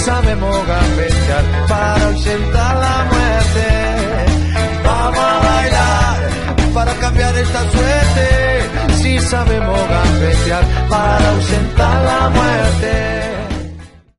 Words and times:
Sabemos 0.00 0.66
gambetear 0.66 1.44
para 1.68 2.06
ausentar 2.06 2.76
la 2.76 2.96
muerte. 3.12 3.66
Vamos 4.84 5.18
a 5.18 5.38
bailar 5.48 6.74
para 6.74 6.94
cambiar 6.94 7.36
esta 7.36 7.70
suerte. 7.70 8.94
Si 8.94 9.18
sabemos 9.18 9.80
gambetear 9.88 10.64
para 10.88 11.30
ausentar 11.30 12.04
la 12.04 12.28
muerte. 12.30 13.30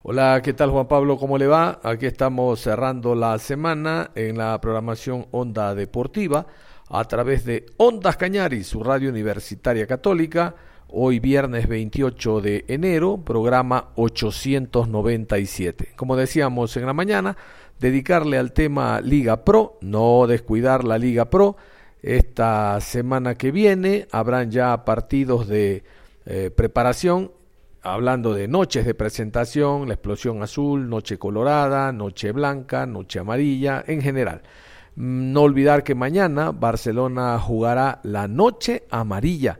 Hola, 0.04 0.42
¿qué 0.44 0.54
tal 0.54 0.72
Juan 0.72 0.88
Pablo? 0.88 1.18
¿Cómo 1.18 1.38
le 1.38 1.48
va? 1.48 1.80
Aquí 1.84 2.06
estamos 2.06 2.60
cerrando 2.60 3.16
la 3.16 3.38
semana 3.40 4.12
en 4.16 4.38
la 4.38 4.60
programación 4.60 5.28
Onda 5.32 5.74
Deportiva 5.74 6.46
a 6.90 7.04
través 7.06 7.46
de 7.46 7.66
Ondas 7.78 8.18
Cañaris, 8.18 8.68
su 8.68 8.84
radio 8.84 9.10
universitaria 9.10 9.88
católica 9.88 10.56
Hoy 10.94 11.22
viernes 11.22 11.70
28 11.70 12.42
de 12.42 12.66
enero, 12.68 13.16
programa 13.24 13.92
897. 13.96 15.94
Como 15.96 16.18
decíamos 16.18 16.76
en 16.76 16.86
la 16.86 16.92
mañana, 16.92 17.38
dedicarle 17.80 18.38
al 18.38 18.52
tema 18.52 19.00
Liga 19.00 19.46
Pro, 19.46 19.78
no 19.80 20.28
descuidar 20.28 20.84
la 20.84 20.98
Liga 20.98 21.30
Pro. 21.30 21.56
Esta 22.02 22.78
semana 22.82 23.36
que 23.36 23.52
viene 23.52 24.06
habrán 24.12 24.52
ya 24.52 24.84
partidos 24.84 25.48
de 25.48 25.86
eh, 26.26 26.52
preparación, 26.54 27.32
hablando 27.82 28.34
de 28.34 28.50
noches 28.50 28.86
de 28.86 28.94
presentación, 28.94 29.88
la 29.88 29.94
explosión 29.94 30.44
azul, 30.44 30.90
noche 30.90 31.18
colorada, 31.18 31.94
noche 31.94 32.34
blanca, 32.34 32.86
noche 32.86 33.20
amarilla, 33.20 33.82
en 33.88 34.02
general. 34.02 34.42
Mm, 34.98 35.32
no 35.32 35.44
olvidar 35.44 35.86
que 35.86 35.96
mañana 35.96 36.52
Barcelona 36.52 37.40
jugará 37.40 38.02
la 38.04 38.28
noche 38.28 38.84
amarilla 38.90 39.58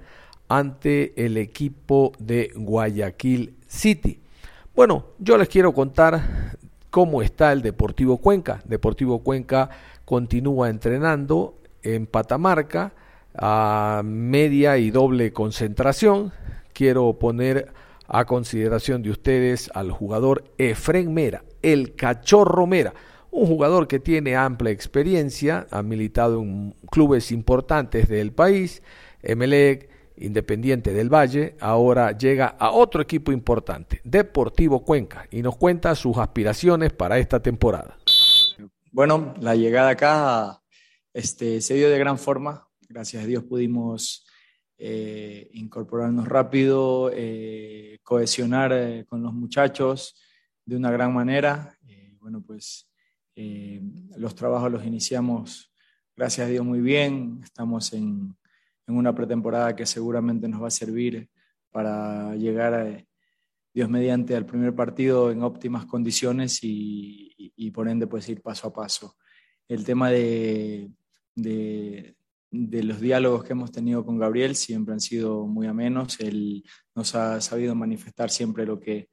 ante 0.52 1.14
el 1.16 1.38
equipo 1.38 2.12
de 2.20 2.52
Guayaquil 2.54 3.56
City. 3.68 4.20
Bueno, 4.76 5.06
yo 5.18 5.38
les 5.38 5.48
quiero 5.48 5.74
contar 5.74 6.58
cómo 6.90 7.22
está 7.22 7.54
el 7.54 7.62
Deportivo 7.62 8.18
Cuenca. 8.18 8.62
Deportivo 8.66 9.20
Cuenca 9.20 9.70
continúa 10.04 10.70
entrenando 10.70 11.56
en 11.84 12.06
Patamarca 12.06 12.92
a 13.34 14.02
media 14.04 14.78
y 14.78 14.92
doble 14.92 15.32
concentración. 15.32 16.34
Quiero 16.74 17.14
poner 17.18 17.72
a 18.10 18.26
consideración 18.26 19.04
de 19.04 19.12
ustedes 19.12 19.72
al 19.74 19.92
jugador 19.92 20.44
Efren 20.58 21.14
Mera, 21.14 21.46
el 21.62 21.96
cachorro 21.96 22.68
Mera, 22.68 22.94
un 23.32 23.48
jugador 23.48 23.88
que 23.88 24.02
tiene 24.02 24.36
amplia 24.36 24.72
experiencia, 24.72 25.66
ha 25.72 25.82
militado 25.82 26.42
en 26.42 26.76
clubes 26.90 27.32
importantes 27.32 28.10
del 28.10 28.34
país, 28.34 28.84
Emelec, 29.24 29.91
Independiente 30.22 30.94
del 30.94 31.14
Valle, 31.14 31.56
ahora 31.60 32.18
llega 32.18 32.48
a 32.48 32.72
otro 32.72 33.02
equipo 33.02 33.32
importante, 33.32 34.02
Deportivo 34.04 34.84
Cuenca, 34.84 35.28
y 35.32 35.42
nos 35.42 35.58
cuenta 35.58 35.96
sus 35.96 36.18
aspiraciones 36.18 36.94
para 36.94 37.18
esta 37.18 37.42
temporada. 37.42 37.98
Bueno, 38.92 39.34
la 39.40 39.56
llegada 39.56 39.90
acá 39.90 40.62
este, 41.14 41.62
se 41.62 41.76
dio 41.76 41.90
de 41.90 41.98
gran 41.98 42.18
forma. 42.18 42.68
Gracias 42.90 43.24
a 43.24 43.26
Dios 43.26 43.44
pudimos 43.44 44.26
eh, 44.78 45.48
incorporarnos 45.54 46.28
rápido, 46.28 47.12
eh, 47.14 48.00
cohesionar 48.02 48.74
eh, 48.74 49.06
con 49.08 49.22
los 49.22 49.32
muchachos 49.32 50.16
de 50.66 50.76
una 50.76 50.90
gran 50.90 51.14
manera. 51.14 51.78
bueno, 52.20 52.42
pues 52.42 52.88
los 54.18 54.36
trabajos 54.36 54.72
los 54.72 54.86
iniciamos, 54.86 55.72
gracias 56.16 56.48
a 56.48 56.50
Dios, 56.50 56.66
muy 56.66 56.80
bien. 56.80 57.42
Estamos 57.44 57.94
en, 57.94 58.36
en 58.88 58.96
una 58.96 59.14
pretemporada 59.14 59.76
que 59.76 59.86
seguramente 59.86 60.48
nos 60.48 60.62
va 60.62 60.68
a 60.68 60.72
servir 60.72 61.30
para 61.72 62.36
llegar, 62.36 62.74
a, 62.74 63.06
Dios 63.74 63.90
mediante, 63.90 64.36
al 64.36 64.46
primer 64.46 64.76
partido 64.76 65.32
en 65.32 65.44
óptimas 65.44 65.86
condiciones 65.86 66.60
y, 66.62 67.72
por 67.74 67.88
ende 67.88 68.06
pues 68.08 68.28
ir 68.28 68.42
paso 68.42 68.68
a 68.68 68.74
paso. 68.74 69.16
El 69.68 69.86
tema 69.86 70.10
de, 70.10 70.92
de, 71.36 72.16
los 72.52 73.00
diálogos 73.00 73.46
que 73.46 73.54
hemos 73.54 73.72
tenido 73.72 74.06
con 74.06 74.18
Gabriel 74.18 74.56
siempre 74.56 74.94
han 74.94 75.00
sido 75.00 75.48
muy 75.48 75.68
amenos. 75.68 76.20
Él 76.20 76.66
nos 76.94 77.16
ha 77.16 77.40
sabido 77.40 77.74
manifestar 77.76 78.30
siempre 78.30 78.66
lo 78.66 78.78
que, 78.78 79.10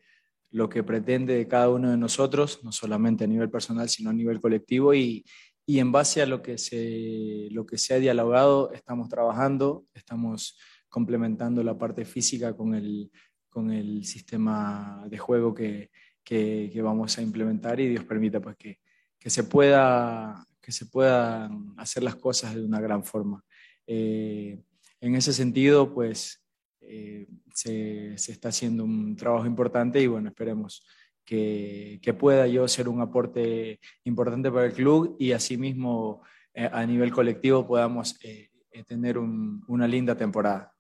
lo 0.51 0.69
que 0.69 0.83
pretende 0.83 1.35
de 1.35 1.47
cada 1.47 1.69
uno 1.69 1.93
de 1.93 1.97
nosotros, 1.97 2.59
no 2.65 2.73
solamente 2.73 3.25
a 3.25 3.29
nivel 3.29 3.51
personal, 3.51 3.89
sino 3.89 4.11
a 4.11 4.15
nivel 4.15 4.41
colectivo. 4.41 4.93
Y, 4.93 5.25
y 5.69 5.81
en 5.81 5.93
base 5.93 6.23
a 6.23 6.27
lo 6.27 6.41
que 6.41 6.57
se, 6.57 7.49
lo 7.51 7.67
que 7.67 7.77
se 7.77 7.93
ha 7.93 7.99
dialogado, 7.99 8.73
estamos 8.73 9.11
trabajando, 9.11 9.85
estamos 9.93 10.59
complementando 10.89 11.63
la 11.63 11.77
parte 11.77 12.07
física 12.07 12.57
con 12.57 12.75
el, 12.75 13.11
con 13.51 13.71
el 13.71 14.03
sistema 14.07 15.05
de 15.11 15.19
juego 15.19 15.53
que, 15.53 15.91
que, 16.25 16.73
vamos 16.83 17.19
a 17.19 17.23
implementar 17.23 17.79
y 17.81 17.89
Dios 17.89 18.05
permita 18.05 18.41
pues, 18.41 18.57
que, 18.57 18.79
que, 19.19 19.29
se 19.29 19.45
pueda, 19.45 20.43
que 20.59 20.73
se 20.73 20.87
puedan 20.87 21.75
hacer 21.77 22.03
las 22.03 22.17
cosas 22.17 22.55
de 22.55 22.65
una 22.65 22.81
gran 22.81 23.05
forma. 23.05 23.45
Eh, 23.87 24.59
en 25.03 25.17
ese 25.17 25.35
sentido, 25.35 25.93
pues 25.93 26.43
eh, 26.81 27.29
se, 27.53 28.17
se, 28.17 28.33
está 28.33 28.49
haciendo 28.49 28.85
un 28.85 29.15
trabajo 29.17 29.45
importante 29.45 30.01
y 30.01 30.07
bueno, 30.07 30.31
esperemos 30.31 30.83
que, 31.29 32.17
pueda 32.19 32.47
yo 32.47 32.67
ser 32.67 32.89
un 32.89 33.01
aporte 33.01 33.81
importante 34.05 34.51
para 34.51 34.67
el 34.67 34.73
club 34.73 35.17
y 35.19 35.33
asimismo 35.33 36.23
eh, 36.55 36.69
a 36.73 36.87
nivel 36.87 37.13
colectivo 37.13 37.67
podamos 37.67 38.17
eh, 38.23 38.51
eh, 38.73 38.85
tener 38.85 39.19
una 39.19 39.87
linda 39.87 40.17
temporada. 40.17 40.73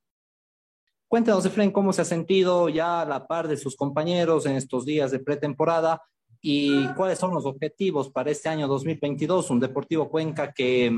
Cuéntanos, 1.06 1.44
Efren, 1.44 1.70
cómo 1.70 1.92
se 1.92 2.02
ha 2.02 2.04
sentido 2.04 2.68
ya 2.68 3.02
a 3.02 3.04
la 3.04 3.26
par 3.26 3.46
de 3.48 3.56
sus 3.56 3.76
compañeros 3.76 4.46
en 4.46 4.56
estos 4.56 4.84
días 4.84 5.10
de 5.10 5.18
pretemporada 5.18 6.02
y 6.40 6.86
cuáles 6.94 7.18
son 7.18 7.34
los 7.34 7.44
objetivos 7.44 8.10
para 8.10 8.30
este 8.30 8.48
año 8.48 8.68
2022, 8.68 9.50
un 9.50 9.60
Deportivo 9.60 10.08
Cuenca 10.08 10.52
que 10.52 10.90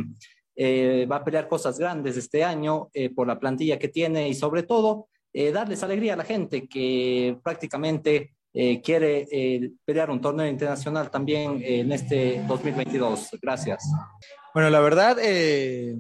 va 1.10 1.16
a 1.16 1.24
pelear 1.24 1.48
cosas 1.48 1.78
grandes 1.78 2.16
este 2.16 2.44
año 2.44 2.90
por 3.14 3.26
la 3.26 3.38
plantilla 3.38 3.78
que 3.78 3.88
tiene 3.88 4.28
y 4.28 4.34
sobre 4.34 4.64
todo 4.64 5.08
darles 5.32 5.82
alegría 5.82 6.14
a 6.14 6.16
la 6.16 6.24
gente 6.24 6.68
que 6.68 7.38
prácticamente 7.42 8.34
eh, 8.52 8.80
quiere 8.82 9.28
eh, 9.30 9.70
pelear 9.84 10.10
un 10.10 10.20
torneo 10.20 10.46
internacional 10.46 11.08
también 11.08 11.62
en 11.64 11.92
este 11.92 12.42
2022. 12.48 13.30
Gracias. 13.40 13.88
Bueno, 14.52 14.70
la 14.70 14.80
verdad, 14.80 15.18
eh, 15.22 15.96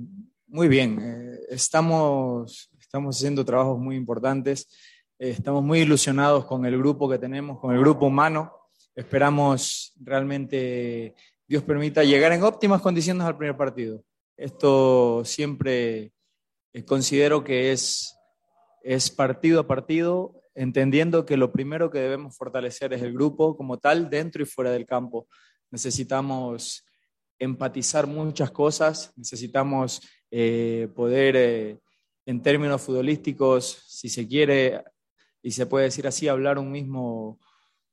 muy 0.48 0.66
bien. 0.66 1.38
estamos, 1.48 2.70
estamos 2.80 3.16
haciendo 3.16 3.44
trabajos 3.44 3.78
muy 3.78 3.94
importantes. 3.94 4.68
estamos 5.16 5.62
muy 5.62 5.80
ilusionados 5.80 6.44
con 6.46 6.64
el 6.66 6.76
grupo 6.76 7.08
que 7.08 7.18
tenemos, 7.18 7.60
con 7.60 7.72
el 7.72 7.80
grupo 7.80 8.06
humano. 8.06 8.52
Esperamos 8.96 9.92
realmente, 10.00 11.14
Dios 11.46 11.62
permita, 11.62 12.02
llegar 12.02 12.32
en 12.32 12.42
óptimas 12.42 12.82
condiciones 12.82 13.24
al 13.24 13.36
primer 13.36 13.56
partido. 13.56 14.02
Esto 14.36 15.22
siempre 15.24 16.12
considero 16.84 17.44
que 17.44 17.70
es, 17.70 18.16
es 18.82 19.08
partido 19.10 19.60
a 19.60 19.66
partido 19.68 20.40
entendiendo 20.60 21.24
que 21.24 21.38
lo 21.38 21.52
primero 21.52 21.90
que 21.90 22.00
debemos 22.00 22.36
fortalecer 22.36 22.92
es 22.92 23.00
el 23.00 23.14
grupo 23.14 23.56
como 23.56 23.78
tal, 23.78 24.10
dentro 24.10 24.42
y 24.42 24.46
fuera 24.46 24.70
del 24.70 24.84
campo. 24.84 25.26
Necesitamos 25.70 26.84
empatizar 27.38 28.06
muchas 28.06 28.50
cosas, 28.50 29.14
necesitamos 29.16 30.02
eh, 30.30 30.88
poder, 30.94 31.36
eh, 31.36 31.78
en 32.26 32.42
términos 32.42 32.82
futbolísticos, 32.82 33.84
si 33.88 34.10
se 34.10 34.28
quiere, 34.28 34.84
y 35.42 35.52
se 35.52 35.64
puede 35.64 35.86
decir 35.86 36.06
así, 36.06 36.28
hablar 36.28 36.58
un 36.58 36.70
mismo, 36.70 37.40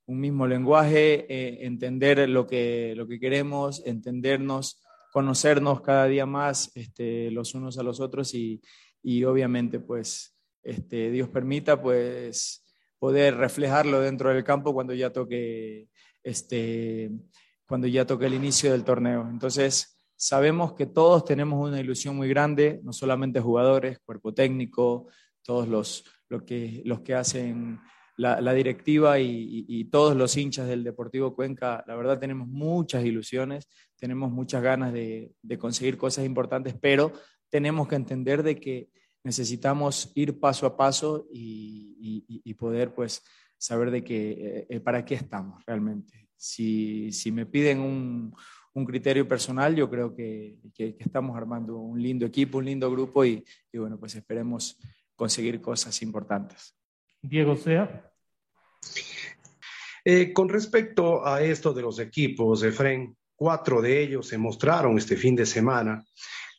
un 0.06 0.20
mismo 0.20 0.46
lenguaje, 0.46 1.25
eh, 1.34 1.66
entender 1.66 2.28
lo 2.28 2.48
que, 2.48 2.94
lo 2.98 3.08
que 3.08 3.18
queremos, 3.18 3.81
entendernos, 3.86 4.84
conocernos 5.13 5.80
cada 5.80 6.06
día 6.08 6.25
más 6.25 6.70
este, 6.75 7.31
los 7.31 7.56
unos 7.56 7.78
a 7.78 7.84
los 7.84 8.02
otros 8.02 8.34
y, 8.34 8.62
y 9.02 9.24
obviamente 9.24 9.80
pues 9.80 10.37
este, 10.68 11.12
Dios 11.12 11.30
permita, 11.30 11.81
pues 11.81 12.64
poder 13.00 13.38
reflejarlo 13.38 14.02
dentro 14.02 14.34
del 14.34 14.44
campo 14.44 14.74
cuando 14.74 14.94
ya 14.94 15.12
toque 15.12 15.88
este, 16.24 17.12
cuando 17.68 17.88
ya 17.88 18.06
toque 18.06 18.25
el 18.25 18.34
inicio 18.34 18.72
del 18.72 18.84
torneo. 18.84 19.28
Entonces, 19.30 19.98
sabemos 20.16 20.74
que 20.74 20.86
todos 20.86 21.25
tenemos 21.25 21.68
una 21.68 21.80
ilusión 21.80 22.16
muy 22.16 22.28
grande, 22.30 22.80
no 22.84 22.92
solamente 22.94 23.40
jugadores, 23.40 24.00
cuerpo 24.00 24.34
técnico, 24.34 25.08
todos 25.42 25.68
los, 25.68 26.04
que, 26.46 26.81
los 26.86 27.02
que 27.02 27.13
hacen 27.16 27.80
la, 28.18 28.54
directiva 28.54 29.20
y, 29.20 29.86
todos 29.86 30.16
los 30.16 30.36
hinchas 30.36 30.68
del 30.68 30.84
Deportivo 30.84 31.36
Cuenca, 31.36 31.84
la 31.88 31.96
verdad 31.96 32.20
tenemos 32.20 32.48
muchas 32.48 33.06
ilusiones, 33.06 33.70
tenemos 33.96 34.31
muchas 34.31 34.63
ganas 34.63 34.92
de, 34.92 35.31
conseguir 35.60 35.98
cosas 35.98 36.25
importantes, 36.25 36.75
pero 36.81 37.13
tenemos 37.50 37.88
que 37.88 37.96
entender 37.96 38.44
de 38.44 38.60
que 38.60 38.90
necesitamos 39.27 40.09
ir 40.15 40.39
paso 40.39 40.65
a 40.65 40.77
paso 40.77 41.27
y, 41.33 42.53
poder 42.53 42.94
pues 42.94 43.24
saber 43.57 43.91
de 43.91 44.01
que, 44.03 44.31
eh, 44.31 44.68
eh, 44.69 44.79
para 44.79 45.03
qué 45.03 45.15
estamos 45.15 45.63
realmente. 45.65 46.29
Si, 46.38 47.12
me 47.33 47.45
piden 47.45 47.81
un, 47.81 48.33
criterio 48.85 49.27
personal, 49.27 49.75
yo 49.75 49.89
creo 49.89 50.15
que, 50.15 50.59
estamos 50.97 51.35
armando 51.35 51.77
un 51.77 52.01
lindo 52.01 52.25
equipo, 52.25 52.59
un 52.59 52.65
lindo 52.65 52.89
grupo 52.89 53.25
y, 53.25 53.44
bueno, 53.74 54.00
pues 54.00 54.15
esperemos 54.15 54.79
conseguir 55.15 55.59
cosas 55.59 56.01
importantes. 56.01 56.74
Diego 57.21 57.57
Sea. 57.57 58.09
Eh, 60.06 60.31
con 60.31 60.47
respecto 60.47 61.25
a 61.27 61.44
esto 61.44 61.74
de 61.74 61.81
los 61.81 62.00
equipos, 62.00 62.63
Efren, 62.63 63.18
cuatro 63.35 63.81
de 63.81 64.01
ellos 64.01 64.27
se 64.27 64.38
mostraron 64.38 64.97
este 64.97 65.18
fin 65.18 65.35
de 65.35 65.45
semana. 65.45 66.06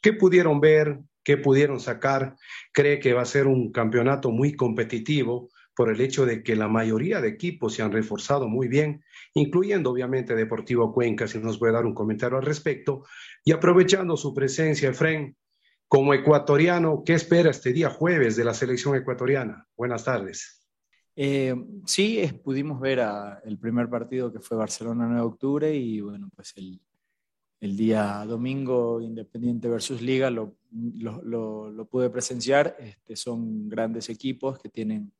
¿Qué 0.02 0.12
pudieron 0.12 0.60
ver? 0.60 1.00
¿Qué 1.28 1.36
pudieron 1.36 1.78
sacar? 1.78 2.36
¿Cree 2.72 3.00
que 3.00 3.12
va 3.12 3.20
a 3.20 3.26
ser 3.26 3.48
un 3.48 3.70
campeonato 3.70 4.30
muy 4.30 4.56
competitivo 4.56 5.50
por 5.74 5.90
el 5.90 6.00
hecho 6.00 6.24
de 6.24 6.42
que 6.42 6.56
la 6.56 6.68
mayoría 6.68 7.20
de 7.20 7.28
equipos 7.28 7.74
se 7.74 7.82
han 7.82 7.92
reforzado 7.92 8.48
muy 8.48 8.66
bien, 8.66 9.04
incluyendo 9.34 9.90
obviamente 9.90 10.34
Deportivo 10.34 10.90
Cuenca, 10.90 11.28
si 11.28 11.38
nos 11.38 11.58
puede 11.58 11.74
dar 11.74 11.84
un 11.84 11.92
comentario 11.92 12.38
al 12.38 12.46
respecto? 12.46 13.04
Y 13.44 13.52
aprovechando 13.52 14.16
su 14.16 14.32
presencia, 14.32 14.88
Efren, 14.88 15.36
como 15.86 16.14
ecuatoriano, 16.14 17.02
¿qué 17.04 17.12
espera 17.12 17.50
este 17.50 17.74
día 17.74 17.90
jueves 17.90 18.34
de 18.34 18.44
la 18.44 18.54
selección 18.54 18.96
ecuatoriana? 18.96 19.66
Buenas 19.76 20.04
tardes. 20.04 20.66
Eh, 21.14 21.54
sí, 21.84 22.22
pudimos 22.42 22.80
ver 22.80 23.00
el 23.44 23.58
primer 23.58 23.90
partido 23.90 24.32
que 24.32 24.40
fue 24.40 24.56
Barcelona 24.56 25.04
9 25.04 25.16
de 25.16 25.26
octubre 25.26 25.74
y 25.74 26.00
bueno, 26.00 26.30
pues 26.34 26.54
el, 26.56 26.80
día 27.60 28.24
domingo 28.26 29.00
Independiente 29.00 29.68
versus 29.68 30.00
Liga 30.00 30.30
lo, 30.30 30.56
pude 31.90 32.10
presenciar. 32.10 32.76
Este, 32.78 33.16
son 33.16 33.68
grandes 33.68 34.08
equipos 34.08 34.58
que 34.58 34.68
tienen 34.68 35.12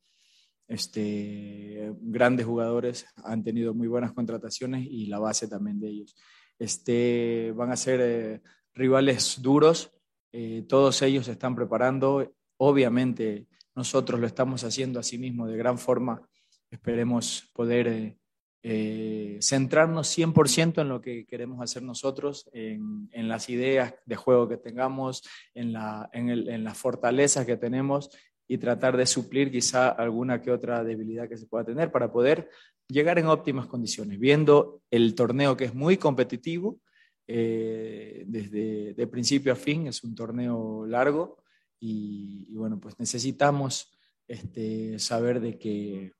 este, 0.69 1.91
grandes 1.99 2.45
jugadores, 2.45 3.07
han 3.23 3.43
tenido 3.43 3.73
muy 3.73 3.87
buenas 3.87 4.13
contrataciones 4.13 4.85
y 4.89 5.07
la 5.07 5.17
base 5.17 5.47
también 5.47 5.79
de 5.79 5.89
ellos. 5.89 6.15
Este, 6.59 7.51
van 7.55 7.71
a 7.71 7.75
ser 7.75 7.99
eh, 8.01 8.41
rivales 8.75 9.41
duros, 9.41 9.91
eh, 10.31 10.63
todos 10.67 11.01
ellos 11.01 11.25
se 11.25 11.31
están 11.31 11.55
preparando, 11.55 12.31
obviamente 12.57 13.47
nosotros 13.75 14.19
lo 14.19 14.27
estamos 14.27 14.63
haciendo 14.63 14.99
así 14.99 15.17
mismo 15.17 15.47
de 15.47 15.57
gran 15.57 15.79
forma. 15.79 16.21
Esperemos 16.69 17.49
poder 17.55 17.87
eh, 17.87 18.17
eh, 18.61 19.37
centrarnos 19.41 20.17
100% 20.17 20.81
en 20.81 20.89
lo 20.89 21.01
que 21.01 21.25
queremos 21.25 21.61
hacer 21.61 21.81
nosotros, 21.81 22.49
en, 22.53 23.09
las 23.13 23.49
ideas 23.49 23.95
de 24.05 24.15
juego 24.15 24.49
que 24.49 24.57
tengamos, 24.57 25.23
en, 25.53 25.73
la, 25.73 26.09
en, 26.13 26.63
las 26.63 26.77
fortalezas 26.77 27.45
que 27.45 27.57
tenemos 27.57 28.09
y 28.47 28.57
tratar 28.57 28.97
de 28.97 29.05
suplir 29.05 29.51
quizá 29.51 29.89
alguna 29.89 30.41
que 30.41 30.51
otra 30.51 30.83
debilidad 30.83 31.29
que 31.29 31.37
se 31.37 31.45
pueda 31.45 31.63
tener 31.63 31.91
para 31.91 32.11
poder 32.11 32.49
llegar 32.87 33.19
en 33.19 33.27
óptimas 33.27 33.67
condiciones, 33.67 34.19
viendo 34.19 34.81
el 34.89 35.15
torneo 35.15 35.55
que 35.55 35.65
es 35.65 35.73
muy 35.73 35.97
competitivo, 35.97 36.79
eh, 37.27 38.23
desde 38.27 38.95
de 38.95 39.07
principio 39.07 39.53
a 39.53 39.55
fin, 39.55 39.87
es 39.87 40.03
un 40.03 40.15
torneo 40.15 40.85
largo, 40.87 41.37
y, 41.79 42.53
bueno, 42.55 42.79
pues 42.79 42.99
necesitamos 42.99 43.91
este, 44.27 44.99
saber 44.99 45.39
de 45.39 45.57
que, 45.57 46.13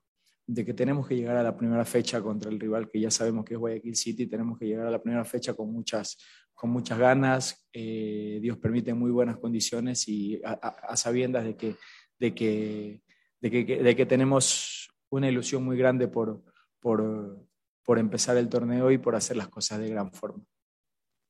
de 0.52 0.66
que 0.66 0.74
tenemos 0.74 1.08
que 1.08 1.16
llegar 1.16 1.38
a 1.38 1.44
la 1.44 1.56
primera 1.56 1.86
fecha 1.86 2.24
contra 2.24 2.50
el 2.50 2.60
rival 2.60 2.90
que 2.90 3.00
ya 3.00 3.12
sabemos 3.12 3.46
que 3.46 3.54
es 3.54 3.60
Guayaquil 3.60 3.96
City, 3.96 4.26
tenemos 4.26 4.58
que 4.58 4.66
llegar 4.66 4.88
a 4.88 4.90
la 4.90 5.00
primera 5.00 5.24
fecha 5.24 5.54
con 5.54 5.72
muchas, 5.72 6.18
con 6.56 6.72
muchas 6.72 6.98
ganas, 6.98 7.68
eh, 7.72 8.40
Dios 8.42 8.58
permite 8.58 8.96
muy 8.96 9.12
buenas 9.12 9.38
condiciones 9.38 10.08
y 10.08 10.42
a, 10.44 10.98
sabiendas 10.98 11.46
de 11.46 11.56
que, 11.56 11.76
de, 12.18 12.34
que, 12.34 13.04
de, 13.40 13.52
que, 13.52 13.84
de 13.84 13.96
que 13.96 14.06
tenemos 14.08 14.90
una 15.10 15.30
ilusión 15.30 15.64
muy 15.64 15.78
grande 15.78 16.08
por, 16.08 16.44
por, 16.80 17.46
por 17.84 18.00
empezar 18.00 18.36
el 18.38 18.50
torneo 18.50 18.90
y 18.90 18.98
por 18.98 19.16
hacer 19.16 19.38
las 19.38 19.50
cosas 19.50 19.78
de 19.78 19.90
gran 19.90 20.12
forma. 20.12 20.44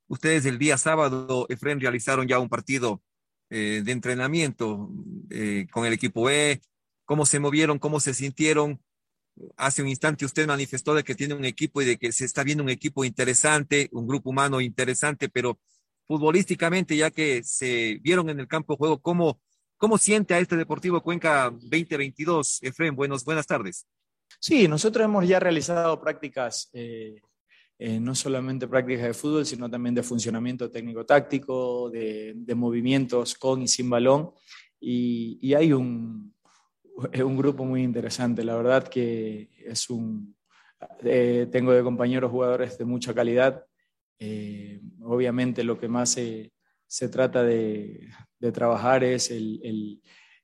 Ustedes 0.08 0.46
el 0.46 0.58
día 0.58 0.78
sábado, 0.78 1.46
Efren, 1.50 1.82
realizaron 1.82 2.26
ya 2.26 2.40
un 2.40 2.48
partido 2.48 3.04
eh, 3.50 3.82
de 3.84 3.92
entrenamiento 3.92 4.90
eh, 5.30 5.68
con 5.72 5.86
el 5.86 5.92
equipo 5.92 6.30
E, 6.30 6.62
cómo 7.04 7.26
se 7.26 7.42
movieron, 7.42 7.80
cómo 7.80 8.00
se 8.00 8.14
sintieron. 8.14 8.80
Hace 9.58 9.82
un 9.82 9.88
instante 9.88 10.26
usted 10.26 10.48
manifestó 10.48 10.94
de 10.94 11.04
que 11.04 11.16
tiene 11.16 11.34
un 11.34 11.46
equipo 11.46 11.82
y 11.82 11.86
de 11.86 11.98
que 11.98 12.12
se 12.12 12.26
está 12.26 12.44
viendo 12.44 12.64
un 12.64 12.70
equipo 12.70 13.06
interesante, 13.06 13.90
un 13.92 14.08
grupo 14.08 14.30
humano 14.30 14.62
interesante, 14.62 15.30
pero 15.30 15.60
futbolísticamente, 16.08 16.96
ya 16.96 17.12
que 17.12 17.44
se 17.44 18.00
vieron 18.02 18.30
en 18.30 18.40
el 18.40 18.48
campo 18.48 18.74
de 18.74 18.78
juego, 18.78 19.02
¿cómo, 19.02 19.40
cómo 19.78 19.98
siente 19.98 20.34
a 20.34 20.40
este 20.40 20.58
Deportivo 20.58 21.02
Cuenca 21.02 21.52
2022? 21.52 22.60
Efren, 22.64 22.96
buenos, 22.96 23.24
buenas 23.24 23.48
tardes. 23.48 23.86
Sí, 24.40 24.68
nosotros 24.68 25.06
hemos 25.06 25.28
ya 25.28 25.40
realizado 25.40 26.00
prácticas 26.00 26.70
eh, 26.74 27.22
eh, 27.82 27.98
no 27.98 28.14
solamente 28.14 28.68
prácticas 28.68 29.06
de 29.06 29.14
fútbol, 29.14 29.46
sino 29.46 29.70
también 29.70 29.96
de 29.96 30.04
funcionamiento 30.04 30.70
técnico-táctico, 30.70 31.90
de, 31.90 32.36
movimientos 32.54 33.36
con 33.36 33.62
y 33.62 33.70
sin 33.70 33.90
balón. 33.90 34.32
Y, 34.82 35.54
hay 35.54 35.72
un, 35.72 36.36
un, 37.24 37.38
grupo 37.38 37.66
muy 37.66 37.84
interesante, 37.84 38.44
la 38.44 38.56
verdad 38.56 38.88
que 38.88 39.50
es 39.66 39.90
un... 39.90 40.36
Eh, 41.04 41.48
tengo 41.52 41.74
de 41.74 41.84
compañeros 41.84 42.32
jugadores 42.32 42.78
de 42.78 42.86
mucha 42.86 43.14
calidad. 43.14 43.66
Eh, 44.18 44.82
obviamente 45.02 45.64
lo 45.64 45.78
que 45.80 45.88
más 45.88 46.12
se, 46.12 46.52
se 46.88 47.10
trata 47.10 47.44
de, 47.44 48.10
de, 48.40 48.52
trabajar 48.52 49.04
es 49.04 49.32
el, 49.32 49.60
el, 49.64 50.02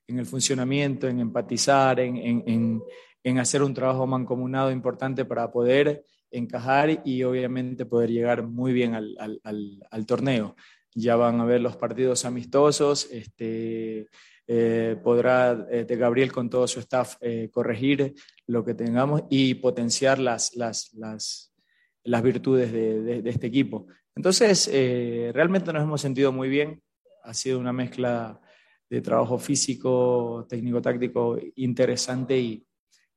en 0.07 0.19
el 0.19 0.25
funcionamiento, 0.25 1.07
en 1.07 1.19
empatizar, 1.19 1.99
en, 1.99 2.17
en, 2.17 2.81
en 3.23 3.39
hacer 3.39 3.63
un 3.63 3.73
trabajo 3.73 4.05
mancomunado 4.05 4.71
importante 4.71 5.25
para 5.25 5.51
poder 5.51 6.05
encajar 6.29 7.01
y 7.03 7.23
obviamente 7.23 7.85
poder 7.85 8.11
llegar 8.11 8.43
muy 8.43 8.71
bien 8.71 8.93
al, 8.93 9.41
al, 9.43 10.05
torneo. 10.05 10.55
Ya 10.93 11.15
van 11.15 11.39
a 11.41 11.45
ver 11.45 11.61
los 11.61 11.75
partidos 11.75 12.23
amistosos, 12.25 13.09
este, 13.11 14.07
eh, 14.47 14.95
podrá 15.03 15.67
eh, 15.71 15.85
Gabriel 15.89 16.31
con 16.31 16.49
todo 16.49 16.67
su 16.67 16.79
staff 16.79 17.15
eh, 17.19 17.49
corregir 17.51 18.13
lo 18.45 18.63
que 18.63 18.75
tengamos 18.75 19.23
y 19.29 19.55
potenciar 19.55 20.19
las, 20.19 20.55
las, 20.55 20.93
las, 20.93 21.53
las 22.03 22.21
virtudes 22.21 22.71
de, 22.71 23.21
de, 23.21 23.29
este 23.29 23.47
equipo. 23.47 23.87
Entonces, 24.15 24.69
realmente 25.33 25.73
nos 25.73 25.83
hemos 25.83 25.99
sentido 25.99 26.31
muy 26.31 26.47
bien, 26.47 26.81
ha 27.23 27.33
sido 27.33 27.59
una 27.59 27.73
mezcla 27.73 28.39
de 28.89 29.01
trabajo 29.01 29.37
físico, 29.37 30.45
técnico-táctico 30.47 31.37
interesante 31.55 32.37
y, 32.37 32.65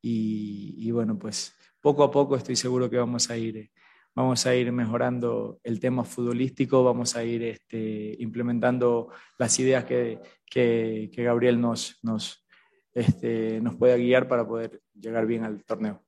y, 0.02 0.74
y 0.78 0.90
bueno, 0.90 1.18
pues 1.18 1.54
poco 1.80 2.02
a 2.02 2.10
poco 2.10 2.36
estoy 2.36 2.56
seguro 2.56 2.90
que 2.90 2.96
vamos 2.96 3.30
a 3.30 3.36
ir, 3.36 3.70
vamos 4.18 4.44
a 4.46 4.54
ir 4.56 4.72
mejorando 4.72 5.60
el 5.62 5.78
tema 5.78 6.02
futbolístico, 6.02 6.82
vamos 6.82 7.14
a 7.14 7.22
ir 7.22 7.40
este, 7.44 8.16
implementando 8.18 9.10
las 9.38 9.56
ideas 9.60 9.84
que, 9.84 10.18
que, 10.44 11.08
Gabriel 11.16 11.60
nos, 11.60 12.00
nos, 12.02 12.44
este, 12.92 13.60
nos 13.60 13.76
pueda 13.76 13.96
guiar 13.96 14.26
para 14.26 14.44
poder 14.44 14.82
llegar 14.92 15.24
bien 15.24 15.44
al 15.44 15.64
torneo. 15.64 16.04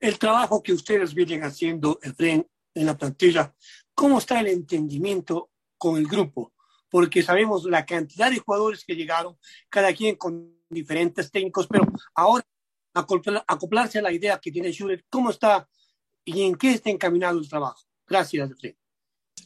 El 0.00 0.18
trabajo 0.18 0.60
que 0.60 0.72
ustedes 0.72 1.14
vienen 1.14 1.44
haciendo, 1.44 2.00
Efren, 2.02 2.44
en 2.74 2.86
la 2.86 2.98
plantilla, 2.98 3.54
¿cómo 3.94 4.18
está 4.18 4.40
el 4.40 4.48
entendimiento 4.48 5.50
con 5.78 5.96
el 5.96 6.08
grupo? 6.08 6.52
Porque 6.90 7.22
sabemos 7.22 7.64
la 7.64 7.86
cantidad 7.86 8.28
de 8.28 8.40
jugadores 8.40 8.84
que 8.84 8.96
llegaron, 8.96 9.38
cada 9.68 9.92
quien 9.92 10.16
con 10.16 10.52
diferentes 10.68 11.30
técnicos, 11.30 11.68
pero 11.68 11.84
ahora 12.16 12.44
acoplarse 12.92 14.00
a 14.00 14.02
la 14.02 14.10
idea 14.10 14.40
que 14.40 14.50
tiene 14.50 14.72
Schurer, 14.72 15.04
cómo 15.08 15.30
está 15.30 15.68
y 16.24 16.42
en 16.42 16.54
qué 16.54 16.72
está 16.72 16.90
encaminado 16.90 17.38
el 17.38 17.48
trabajo. 17.48 17.80
Gracias, 18.06 18.50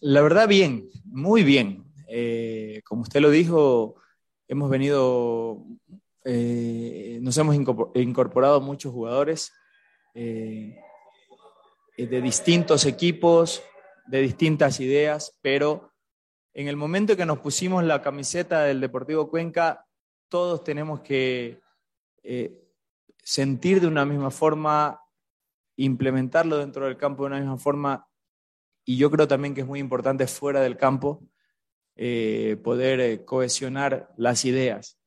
La 0.00 0.22
verdad, 0.22 0.48
bien, 0.48 0.88
muy 1.04 1.42
bien. 1.42 1.84
Eh, 2.08 2.82
como 2.84 3.02
usted 3.02 3.20
lo 3.20 3.30
dijo, 3.30 3.96
hemos 4.48 4.70
venido, 4.70 5.64
eh, 6.24 7.18
nos 7.22 7.36
hemos 7.38 7.56
incorporado 7.56 8.60
muchos 8.60 8.92
jugadores 8.92 9.52
eh, 10.14 10.78
de 11.96 12.20
distintos 12.20 12.84
equipos, 12.86 13.62
de 14.06 14.20
distintas 14.20 14.80
ideas, 14.80 15.36
pero 15.40 15.92
en 16.54 16.68
el 16.68 16.76
momento 16.76 17.16
que 17.16 17.26
nos 17.26 17.38
pusimos 17.38 17.84
la 17.84 18.02
camiseta 18.02 18.62
del 18.62 18.80
Deportivo 18.80 19.28
Cuenca, 19.28 19.86
todos 20.28 20.64
tenemos 20.64 21.00
que 21.00 21.60
sentir 23.22 23.80
de 23.80 23.86
una 23.86 24.04
misma 24.04 24.30
forma 24.30 25.00
implementarlo 25.76 26.58
dentro 26.58 26.86
del 26.86 26.96
campo 26.96 27.22
de 27.22 27.26
una 27.28 27.38
misma 27.38 27.58
forma 27.58 28.06
y 28.84 28.96
yo 28.96 29.10
creo 29.10 29.26
también 29.26 29.54
que 29.54 29.62
es 29.62 29.66
muy 29.66 29.80
importante 29.80 30.26
fuera 30.26 30.60
del 30.60 30.76
campo 30.76 31.26
eh, 31.96 32.56
poder 32.62 33.00
eh, 33.00 33.24
cohesionar 33.24 34.12
las 34.16 34.44
ideas. 34.44 34.98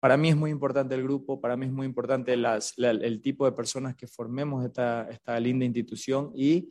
Para 0.00 0.16
mí 0.16 0.28
es 0.28 0.36
muy 0.36 0.50
importante 0.50 0.94
el 0.94 1.02
grupo, 1.02 1.40
para 1.40 1.56
mí 1.56 1.66
es 1.66 1.72
muy 1.72 1.86
importante 1.86 2.34
el 2.34 3.22
tipo 3.22 3.44
de 3.44 3.52
personas 3.52 3.94
que 3.96 4.06
formemos 4.06 4.64
esta, 4.64 5.08
esta 5.10 5.38
linda 5.40 5.64
institución 5.64 6.32
y 6.34 6.70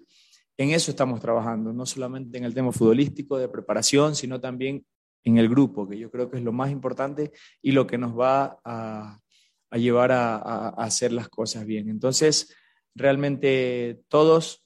en 0.58 0.72
eso 0.72 0.92
estamos 0.92 1.20
trabajando, 1.20 1.74
no 1.74 1.86
solamente 1.86 2.38
en 2.38 2.46
el 2.46 2.54
tema 2.54 2.72
futbolístico 2.72 3.38
de 3.38 3.50
preparación, 3.50 4.16
sino 4.16 4.40
también 4.40 4.86
en 5.24 5.38
el 5.38 5.50
grupo, 5.50 5.88
que 5.88 5.98
yo 5.98 6.10
creo 6.10 6.30
que 6.30 6.38
es 6.38 6.44
lo 6.44 6.54
más 6.54 6.72
importante 6.72 7.32
y 7.62 7.72
lo 7.72 7.86
que 7.88 7.98
nos 7.98 8.18
va 8.18 8.60
a, 8.64 9.20
llevar 9.72 10.12
a, 10.12 10.70
hacer 10.70 11.12
las 11.12 11.28
cosas 11.28 11.66
bien. 11.66 11.90
Entonces, 11.90 12.56
realmente 12.96 14.04
todos, 14.08 14.66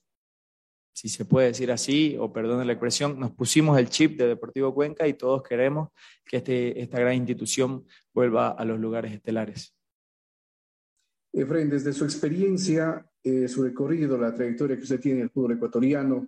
si 0.93 1.09
se 1.09 1.25
puede 1.25 1.47
decir 1.47 1.71
así, 1.71 2.15
o 2.19 2.31
perdone 2.31 2.65
la 2.65 2.73
expresión, 2.73 3.19
nos 3.19 3.31
pusimos 3.31 3.77
el 3.79 3.89
chip 3.89 4.17
de 4.17 4.27
Deportivo 4.27 4.73
Cuenca 4.73 5.07
y 5.07 5.13
todos 5.13 5.43
queremos 5.43 5.89
que 6.25 6.37
este, 6.37 6.81
esta 6.81 6.99
gran 6.99 7.15
institución 7.15 7.85
vuelva 8.13 8.49
a 8.49 8.63
los 8.65 8.79
lugares 8.79 9.13
estelares. 9.13 9.75
Efraín, 11.31 11.69
desde 11.69 11.93
su 11.93 12.05
experiencia, 12.05 13.05
eh, 13.23 13.47
su 13.47 13.63
recorrido, 13.63 14.17
la 14.17 14.33
trayectoria 14.33 14.77
que 14.77 14.83
usted 14.83 14.99
tiene 14.99 15.19
en 15.19 15.23
el 15.25 15.29
fútbol 15.29 15.53
ecuatoriano, 15.53 16.27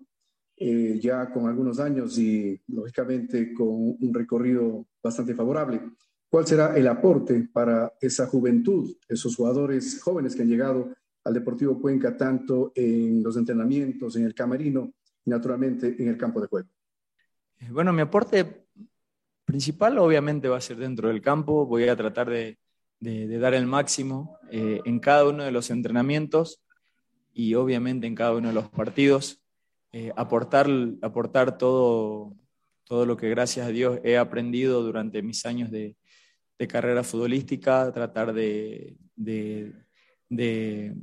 eh, 0.58 1.00
ya 1.02 1.32
con 1.32 1.48
algunos 1.48 1.80
años 1.80 2.18
y 2.20 2.62
lógicamente 2.68 3.54
con 3.54 3.68
un 3.68 4.14
recorrido 4.14 4.86
bastante 5.02 5.34
favorable. 5.34 5.82
¿Cuál 6.30 6.46
será 6.46 6.78
el 6.78 6.88
aporte 6.88 7.50
para 7.52 7.94
esa 8.00 8.28
juventud, 8.28 8.96
esos 9.10 9.36
jugadores 9.36 10.00
jóvenes 10.02 10.36
que 10.36 10.44
han 10.44 10.50
llegado 10.50 10.94
al 11.24 11.34
Deportivo 11.34 11.80
Cuenca, 11.80 12.16
tanto 12.18 12.72
en 12.76 13.22
los 13.24 13.38
entrenamientos, 13.38 14.16
en 14.16 14.26
el 14.26 14.34
camerino 14.34 14.94
y 15.26 15.30
naturalmente 15.30 15.96
en 16.00 16.08
el 16.08 16.18
campo 16.18 16.42
de 16.42 16.48
juego? 16.48 16.70
Eh, 17.60 17.70
bueno, 17.72 17.94
mi 17.94 18.02
aporte 18.02 18.66
principal 19.46 19.98
obviamente 19.98 20.48
va 20.48 20.58
a 20.58 20.62
ser 20.62 20.78
dentro 20.78 21.10
del 21.10 21.22
campo. 21.22 21.66
Voy 21.66 21.88
a 21.88 21.96
tratar 21.96 22.30
de, 22.30 22.58
de, 23.00 23.38
dar 23.38 23.54
el 23.54 23.68
máximo 23.68 24.38
eh, 24.50 24.80
en 24.86 25.00
cada 25.00 25.28
uno 25.28 25.44
de 25.44 25.52
los 25.52 25.70
entrenamientos 25.70 26.64
y 27.34 27.54
obviamente 27.56 28.08
en 28.08 28.16
cada 28.16 28.36
uno 28.36 28.50
de 28.50 28.54
los 28.54 28.70
partidos. 28.70 29.44
Eh, 29.94 30.14
aportar 30.16 30.70
aportar 31.02 31.58
todo, 31.58 32.34
todo 32.86 33.06
lo 33.06 33.18
que 33.18 33.30
gracias 33.30 33.68
a 33.68 33.72
Dios 33.72 34.00
he 34.04 34.18
aprendido 34.18 34.82
durante 34.84 35.22
mis 35.22 35.46
años 35.46 35.70
de, 35.70 35.98
de 36.58 36.68
carrera 36.68 37.04
futbolística, 37.04 37.92
tratar 37.92 38.34
de, 38.34 38.96
de, 39.16 39.74
de, 40.32 40.96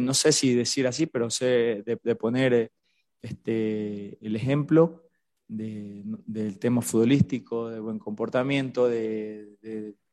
no 0.00 0.14
sé 0.14 0.32
si 0.32 0.54
decir 0.54 0.86
así, 0.86 1.06
pero 1.06 1.30
sé 1.30 1.82
de, 1.84 2.16
poner 2.16 2.72
este, 3.22 4.18
el 4.20 4.36
ejemplo 4.36 5.04
del 5.48 6.58
tema 6.58 6.82
futbolístico, 6.82 7.68
de 7.68 7.78
buen 7.78 7.98
comportamiento, 7.98 8.88
de, 8.88 9.56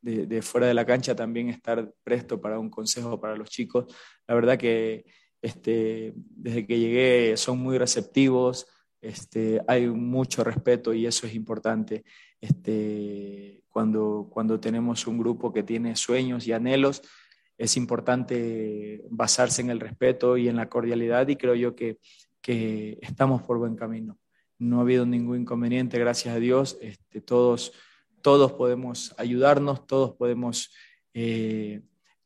de, 0.00 0.42
fuera 0.42 0.66
de 0.66 0.74
la 0.74 0.86
cancha 0.86 1.14
también 1.14 1.48
estar 1.48 1.92
presto 2.02 2.40
para 2.40 2.58
un 2.58 2.70
consejo 2.70 3.20
para 3.20 3.36
los 3.36 3.50
chicos. 3.50 3.86
La 4.26 4.34
verdad 4.34 4.58
que 4.58 5.04
este, 5.42 6.12
desde 6.14 6.66
que 6.66 6.78
llegué 6.78 7.36
son 7.36 7.58
muy 7.58 7.78
receptivos, 7.78 8.66
este, 9.00 9.60
hay 9.66 9.88
mucho 9.88 10.44
respeto 10.44 10.92
y 10.92 11.06
eso 11.06 11.26
es 11.26 11.34
importante. 11.34 12.04
Este, 12.40 13.62
cuando, 13.70 14.28
cuando 14.30 14.60
tenemos 14.60 15.06
un 15.06 15.18
grupo 15.18 15.52
que 15.52 15.62
tiene 15.62 15.96
sueños 15.96 16.46
y 16.46 16.52
anhelos, 16.52 17.02
es 17.60 17.76
importante 17.76 19.04
basarse 19.10 19.62
en 19.62 19.70
el 19.70 19.80
respeto 19.80 20.36
y 20.36 20.48
en 20.48 20.56
la 20.56 20.68
cordialidad 20.68 21.28
y 21.28 21.36
creo 21.36 21.54
yo 21.54 21.74
que, 21.74 21.98
que 22.40 22.98
estamos 23.02 23.42
por 23.42 23.58
buen 23.58 23.76
camino. 23.76 24.18
No 24.58 24.78
ha 24.78 24.82
habido 24.82 25.06
ningún 25.06 25.42
inconveniente, 25.42 25.98
gracias 25.98 26.34
a 26.34 26.38
Dios. 26.38 26.78
Este, 26.80 27.20
todos 27.20 27.72
todos 28.22 28.52
podemos 28.52 29.14
ayudarnos, 29.18 29.86
todos 29.86 30.14
podemos 30.16 30.72
eh, 31.14 31.82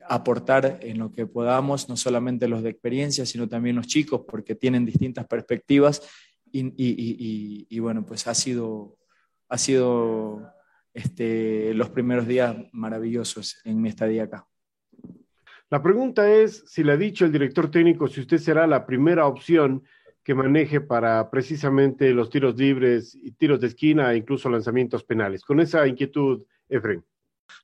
aportar 0.09 0.79
en 0.83 0.99
lo 0.99 1.13
que 1.13 1.27
podamos, 1.27 1.89
no 1.89 1.97
solamente 1.97 2.49
los 2.49 2.63
de 2.63 2.71
experiencia, 2.71 3.25
sino 3.27 3.49
también 3.49 3.77
los 3.77 3.87
chicos, 3.87 4.23
porque 4.27 4.55
tienen 4.55 4.85
distintas 4.85 5.27
perspectivas 5.27 6.03
y, 6.53 7.79
bueno, 7.81 8.07
pues 8.07 8.27
ha 8.29 8.35
sido, 8.35 8.97
ha 9.49 9.59
sido 9.59 10.53
este, 10.93 11.75
los 11.75 11.91
primeros 11.91 12.29
días 12.29 12.57
maravillosos 12.73 13.61
en 13.65 13.81
mi 13.81 13.89
estadía 13.89 14.25
acá. 14.25 14.47
La 15.71 15.83
pregunta 15.83 16.31
es 16.31 16.63
si 16.67 16.85
le 16.85 16.93
ha 16.93 16.97
dicho 16.97 17.25
el 17.25 17.33
director 17.33 17.71
técnico 17.71 18.07
si 18.09 18.21
usted 18.21 18.39
será 18.39 18.67
la 18.67 18.87
primera 18.87 19.27
opción 19.27 19.83
que 20.23 20.35
maneje 20.35 20.81
para 20.81 21.31
precisamente 21.31 22.11
los 22.13 22.31
tiros 22.31 22.57
libres 22.57 23.15
y 23.15 23.33
tiros 23.33 23.61
de 23.61 23.67
esquina 23.67 24.13
e 24.13 24.17
incluso 24.17 24.49
lanzamientos 24.49 25.05
penales. 25.05 25.45
Con 25.45 25.61
esa 25.61 25.87
inquietud, 25.87 26.45
Efren. 26.69 27.05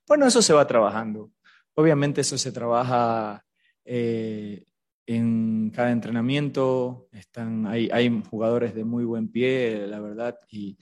Bueno, 0.07 0.26
eso 0.26 0.42
se 0.42 0.52
va 0.52 0.66
trabajando. 0.66 1.30
Obviamente 1.75 2.21
eso 2.21 2.37
se 2.37 2.52
trabaja 2.52 3.45
eh, 3.85 4.64
en 5.07 5.71
cada 5.75 5.90
entrenamiento. 5.90 7.09
Están, 7.12 7.66
hay, 7.66 8.23
jugadores 8.28 8.75
de 8.75 8.85
muy 8.85 9.04
buen 9.04 9.28
pie, 9.28 9.87
la 9.87 10.00
verdad, 10.00 10.37
y 10.50 10.76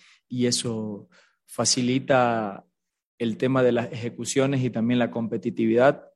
eso 0.46 1.08
facilita 1.46 2.64
el 3.18 3.36
tema 3.36 3.62
de 3.62 3.72
las 3.72 3.92
ejecuciones 3.92 4.62
y 4.62 4.70
también 4.70 4.98
la 4.98 5.10
competitividad. 5.10 6.07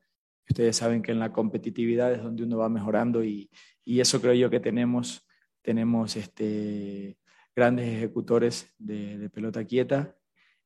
Ustedes 0.48 0.76
saben 0.76 1.02
que 1.02 1.12
en 1.12 1.18
la 1.18 1.32
competitividad 1.32 2.12
es 2.12 2.22
donde 2.22 2.44
uno 2.44 2.58
va 2.58 2.68
mejorando 2.68 3.24
y, 3.24 3.50
y 3.84 4.00
eso 4.00 4.20
creo 4.20 4.34
yo 4.34 4.50
que 4.50 4.60
tenemos 4.60 5.26
tenemos 5.62 6.16
este, 6.16 7.16
grandes 7.54 7.88
ejecutores 7.88 8.74
de, 8.78 9.30
pelota 9.30 9.64
quieta. 9.64 10.14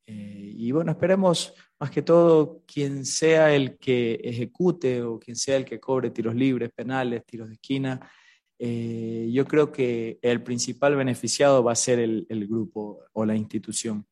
Eh, 0.06 0.52
y 0.56 0.72
bueno, 0.72 0.92
esperemos 0.92 1.54
más 1.78 1.90
que 1.90 2.02
todo 2.02 2.62
quien 2.66 3.04
sea 3.04 3.54
el 3.54 3.76
que 3.78 4.14
ejecute 4.24 5.02
o 5.02 5.18
quien 5.18 5.36
sea 5.36 5.56
el 5.56 5.64
que 5.64 5.80
cobre 5.80 6.10
tiros 6.10 6.34
libres, 6.34 6.70
penales, 6.74 7.24
tiros 7.26 7.48
de 7.48 7.54
esquina. 7.54 8.10
Eh, 8.58 9.28
yo 9.30 9.44
creo 9.44 9.70
que 9.70 10.18
el 10.22 10.42
principal 10.42 10.96
beneficiado 10.96 11.62
va 11.62 11.72
a 11.72 11.76
ser 11.76 11.98
el, 11.98 12.48
grupo 12.48 13.04
o 13.12 13.24
la 13.26 13.36
institución. 13.36 14.06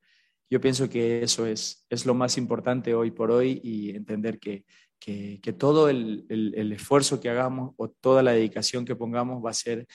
Yo 0.51 0.61
pienso 0.61 0.89
que 0.89 1.23
eso 1.23 1.47
es, 1.47 1.87
es 1.89 2.05
lo 2.05 2.15
más 2.15 2.37
importante 2.37 2.95
hoy 2.95 3.11
por 3.11 3.31
hoy 3.31 3.61
y 3.65 3.91
entender 3.91 4.39
que, 4.39 4.65
que, 5.05 5.39
que 5.43 5.53
todo 5.53 5.91
el, 5.91 6.25
el, 6.31 6.55
el, 6.57 6.73
esfuerzo 6.73 7.21
que 7.21 7.29
hagamos 7.29 7.75
o 7.77 7.91
toda 7.91 8.23
la 8.23 8.33
dedicación 8.33 8.87
que 8.87 8.97
pongamos 8.97 9.45
va 9.45 9.51
a 9.51 9.55
ser 9.55 9.87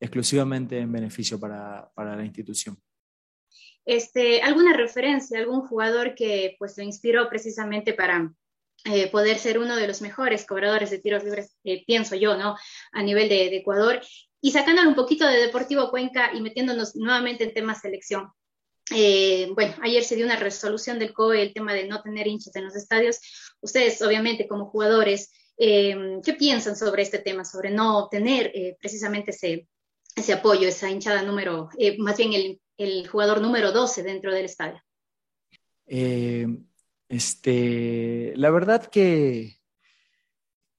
exclusivamente 0.00 0.78
en 0.78 0.90
beneficio 0.90 1.38
para, 1.38 1.90
para 1.94 2.16
la 2.16 2.24
institución. 2.24 2.78
Este, 3.84 4.40
¿Alguna 4.40 4.74
referencia, 4.74 5.38
algún 5.38 5.66
jugador 5.66 6.14
que 6.14 6.56
pues 6.58 6.78
lo 6.78 6.84
inspiró 6.84 7.28
precisamente 7.28 7.92
para 7.92 8.32
eh, 8.86 9.10
poder 9.10 9.38
ser 9.38 9.58
uno 9.58 9.76
de 9.76 9.86
los 9.86 10.00
mejores 10.00 10.46
cobradores 10.46 10.88
de 10.88 10.98
tiros 10.98 11.24
libres, 11.24 11.58
eh, 11.64 11.84
pienso 11.86 12.16
yo, 12.16 12.34
¿no? 12.38 12.56
A 12.92 13.02
nivel 13.02 13.28
de, 13.28 13.50
de, 13.50 13.58
Ecuador. 13.58 14.00
Y 14.40 14.52
sacándole 14.52 14.88
un 14.88 14.94
poquito 14.94 15.26
de 15.26 15.36
Deportivo 15.36 15.90
Cuenca 15.90 16.30
y 16.32 16.40
metiéndonos 16.40 16.96
nuevamente 16.96 17.44
en 17.44 17.52
temas 17.52 17.82
selección. 17.82 18.32
Eh, 18.90 19.48
bueno, 19.54 19.74
ayer 19.82 20.04
se 20.04 20.14
dio 20.16 20.26
una 20.26 20.36
resolución 20.36 20.98
del 20.98 21.14
COE, 21.14 21.40
el 21.40 21.54
tema 21.54 21.72
de 21.72 21.86
no 21.86 22.02
tener 22.02 22.26
hinchas 22.26 22.54
en 22.56 22.64
los 22.64 22.76
estadios. 22.76 23.18
Ustedes, 23.64 24.00
obviamente, 24.02 24.46
como 24.46 24.66
jugadores, 24.66 25.32
¿qué 25.56 26.36
piensan 26.38 26.76
sobre 26.76 27.02
este 27.02 27.18
tema, 27.18 27.44
sobre 27.44 27.70
no 27.70 28.08
tener 28.10 28.52
precisamente 28.78 29.30
ese, 29.30 30.32
apoyo, 30.32 30.68
esa 30.68 30.90
hinchada 30.90 31.22
número, 31.22 31.70
eh, 31.78 31.96
más 31.98 32.18
bien 32.18 32.34
el, 32.34 32.60
el, 32.76 33.08
jugador 33.08 33.40
número 33.40 33.72
12 33.72 34.02
dentro 34.02 34.32
del 34.34 34.44
estadio? 34.44 34.82
Eh, 35.86 36.46
este, 37.08 38.34
la 38.36 38.50
verdad 38.50 38.84
que, 38.86 39.60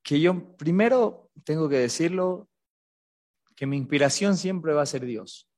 que 0.03 0.19
yo 0.19 0.55
primero 0.57 1.31
tengo 1.43 1.67
que 1.67 1.77
decirlo, 1.77 2.47
que 3.55 3.65
mi 3.65 3.77
inspiración 3.77 4.37
siempre 4.37 4.73
va 4.73 4.83
a 4.83 4.87
ser 4.87 5.05
Dios, 5.05 5.49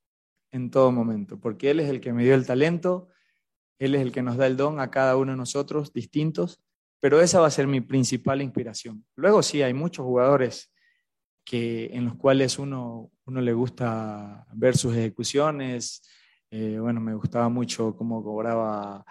en 0.51 0.69
todo 0.71 0.91
momento, 0.91 1.39
porque 1.39 1.71
Él 1.71 1.79
es 1.81 1.89
el 1.89 1.99
que 1.99 2.13
me 2.13 2.23
dio 2.23 2.35
el 2.35 2.45
talento, 2.45 3.09
Él 3.79 3.95
es 3.95 4.01
el 4.01 4.11
que 4.11 4.21
nos 4.21 4.37
da 4.37 4.47
el 4.47 4.55
don 4.55 4.79
a 4.79 4.91
cada 4.91 5.17
uno 5.17 5.31
de 5.31 5.37
nosotros 5.37 5.91
distintos, 5.91 6.61
pero 6.99 7.21
esa 7.21 7.39
va 7.39 7.47
a 7.47 7.51
ser 7.51 7.67
mi 7.67 7.81
principal 7.81 8.41
inspiración. 8.41 9.05
Luego 9.15 9.43
sí, 9.43 9.61
hay 9.61 9.73
muchos 9.73 10.05
jugadores 10.05 10.71
que, 11.43 11.89
en 11.93 12.05
los 12.05 12.15
cuales 12.15 12.59
uno, 12.59 13.11
le 13.25 13.53
gusta 13.53 14.45
ver 14.53 14.75
sus 14.75 14.95
ejecuciones. 14.95 16.01
Eh, 16.51 16.77
bueno, 16.79 16.99
me 16.99 17.13
gustaba 17.13 17.49
mucho 17.49 17.95
cómo 17.95 18.23
cobraba 18.23 19.05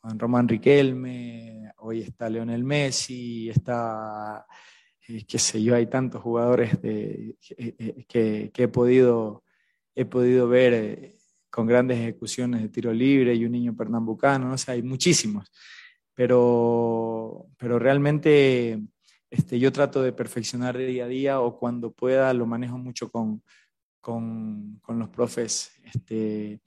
Juan 0.00 0.18
Román 0.18 0.48
Riquelme, 0.48 1.72
hoy 1.78 2.02
está 2.02 2.28
Leonel 2.28 2.64
Messi, 2.64 3.50
está, 3.50 4.46
eh, 5.06 5.24
qué 5.26 5.38
sé 5.38 5.62
yo, 5.62 5.74
hay 5.74 5.86
tantos 5.86 6.22
jugadores 6.22 6.78
eh, 6.82 7.34
que, 8.06 8.50
que, 8.52 8.62
he, 8.62 8.68
podido, 8.68 9.44
he 9.94 10.04
podido 10.04 10.48
ver 10.48 11.16
con 11.50 11.66
grandes 11.66 11.98
ejecuciones 11.98 12.62
de 12.62 12.68
tiro 12.68 12.92
libre 12.92 13.34
y 13.34 13.44
un 13.44 13.52
niño 13.52 13.74
pernambucano, 13.74 14.48
no 14.48 14.56
sé, 14.56 14.72
hay 14.72 14.82
muchísimos, 14.82 15.50
pero, 16.18 17.46
pero 17.56 17.78
realmente 17.78 18.82
este, 19.30 19.56
yo 19.60 19.70
trato 19.70 20.02
de 20.02 20.12
perfeccionar 20.12 20.76
día 20.76 21.04
a 21.04 21.06
día 21.06 21.40
o 21.40 21.56
cuando 21.56 21.92
pueda 21.92 22.34
lo 22.34 22.44
manejo 22.44 22.76
mucho 22.76 23.08
con, 23.08 23.44
con, 24.00 24.80
con 24.82 24.98
los 24.98 25.10
profes. 25.10 25.70
Este, 25.84 26.60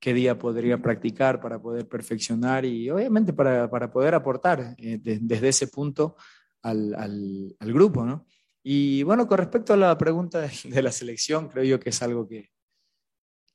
qué 0.00 0.12
día 0.12 0.36
podría 0.36 0.82
practicar 0.82 1.40
para 1.40 1.62
poder 1.62 1.86
perfeccionar 1.86 2.64
y 2.64 2.90
obviamente 2.90 3.32
para, 3.32 3.70
para 3.70 3.92
poder 3.92 4.16
aportar 4.16 4.74
eh, 4.76 4.98
desde 5.00 5.50
ese 5.50 5.68
punto 5.68 6.16
al, 6.62 6.96
al, 6.96 7.56
al, 7.60 7.72
grupo, 7.72 8.04
¿no? 8.04 8.26
Y 8.60 9.04
bueno, 9.04 9.28
con 9.28 9.38
respecto 9.38 9.74
a 9.74 9.76
la 9.76 9.96
pregunta 9.96 10.40
de, 10.64 10.82
la 10.82 10.90
selección, 10.90 11.48
creo 11.48 11.62
yo 11.62 11.78
que 11.78 11.90
es 11.90 12.02
algo 12.02 12.26
que, 12.26 12.50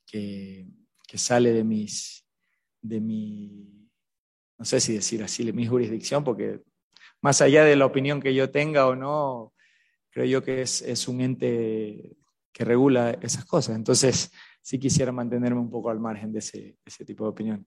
que, 0.06 0.66
que 1.06 1.18
sale 1.18 1.52
de 1.52 1.62
mis, 1.62 2.26
de 2.80 3.00
mi, 3.02 3.79
no 4.60 4.66
sé 4.66 4.78
si 4.78 4.92
decir 4.92 5.22
así, 5.22 5.50
mi 5.54 5.66
jurisdicción, 5.66 6.22
porque 6.22 6.60
más 7.22 7.40
allá 7.40 7.64
de 7.64 7.76
la 7.76 7.86
opinión 7.86 8.20
que 8.20 8.34
yo 8.34 8.50
tenga 8.50 8.86
o 8.88 8.94
no, 8.94 9.54
creo 10.10 10.26
yo 10.26 10.44
que 10.44 10.60
es, 10.60 10.82
es 10.82 11.08
un 11.08 11.22
ente 11.22 12.18
que 12.52 12.64
regula 12.66 13.12
esas 13.22 13.46
cosas. 13.46 13.74
Entonces, 13.74 14.30
sí 14.60 14.78
quisiera 14.78 15.12
mantenerme 15.12 15.58
un 15.58 15.70
poco 15.70 15.88
al 15.88 15.98
margen 15.98 16.30
de 16.30 16.40
ese, 16.40 16.76
ese 16.84 17.06
tipo 17.06 17.24
de 17.24 17.30
opinión. 17.30 17.66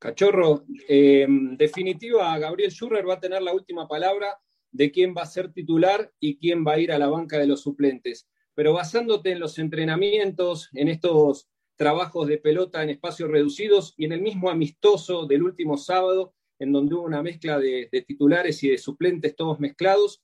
Cachorro, 0.00 0.64
en 0.88 1.56
definitiva, 1.56 2.36
Gabriel 2.36 2.72
Schurrer 2.72 3.08
va 3.08 3.14
a 3.14 3.20
tener 3.20 3.42
la 3.42 3.54
última 3.54 3.86
palabra 3.86 4.36
de 4.72 4.90
quién 4.90 5.14
va 5.16 5.22
a 5.22 5.26
ser 5.26 5.52
titular 5.52 6.12
y 6.18 6.38
quién 6.38 6.66
va 6.66 6.72
a 6.72 6.80
ir 6.80 6.90
a 6.90 6.98
la 6.98 7.06
banca 7.06 7.38
de 7.38 7.46
los 7.46 7.60
suplentes. 7.60 8.28
Pero 8.52 8.72
basándote 8.72 9.30
en 9.30 9.38
los 9.38 9.60
entrenamientos, 9.60 10.70
en 10.72 10.88
estos 10.88 11.48
trabajos 11.76 12.26
de 12.26 12.38
pelota 12.38 12.82
en 12.82 12.90
espacios 12.90 13.30
reducidos 13.30 13.94
y 13.96 14.06
en 14.06 14.12
el 14.12 14.22
mismo 14.22 14.50
amistoso 14.50 15.26
del 15.26 15.42
último 15.42 15.76
sábado, 15.76 16.34
en 16.58 16.72
donde 16.72 16.94
hubo 16.94 17.04
una 17.04 17.22
mezcla 17.22 17.58
de, 17.58 17.88
titulares 18.06 18.62
y 18.62 18.70
de 18.70 18.78
suplentes 18.78 19.36
todos 19.36 19.60
mezclados, 19.60 20.22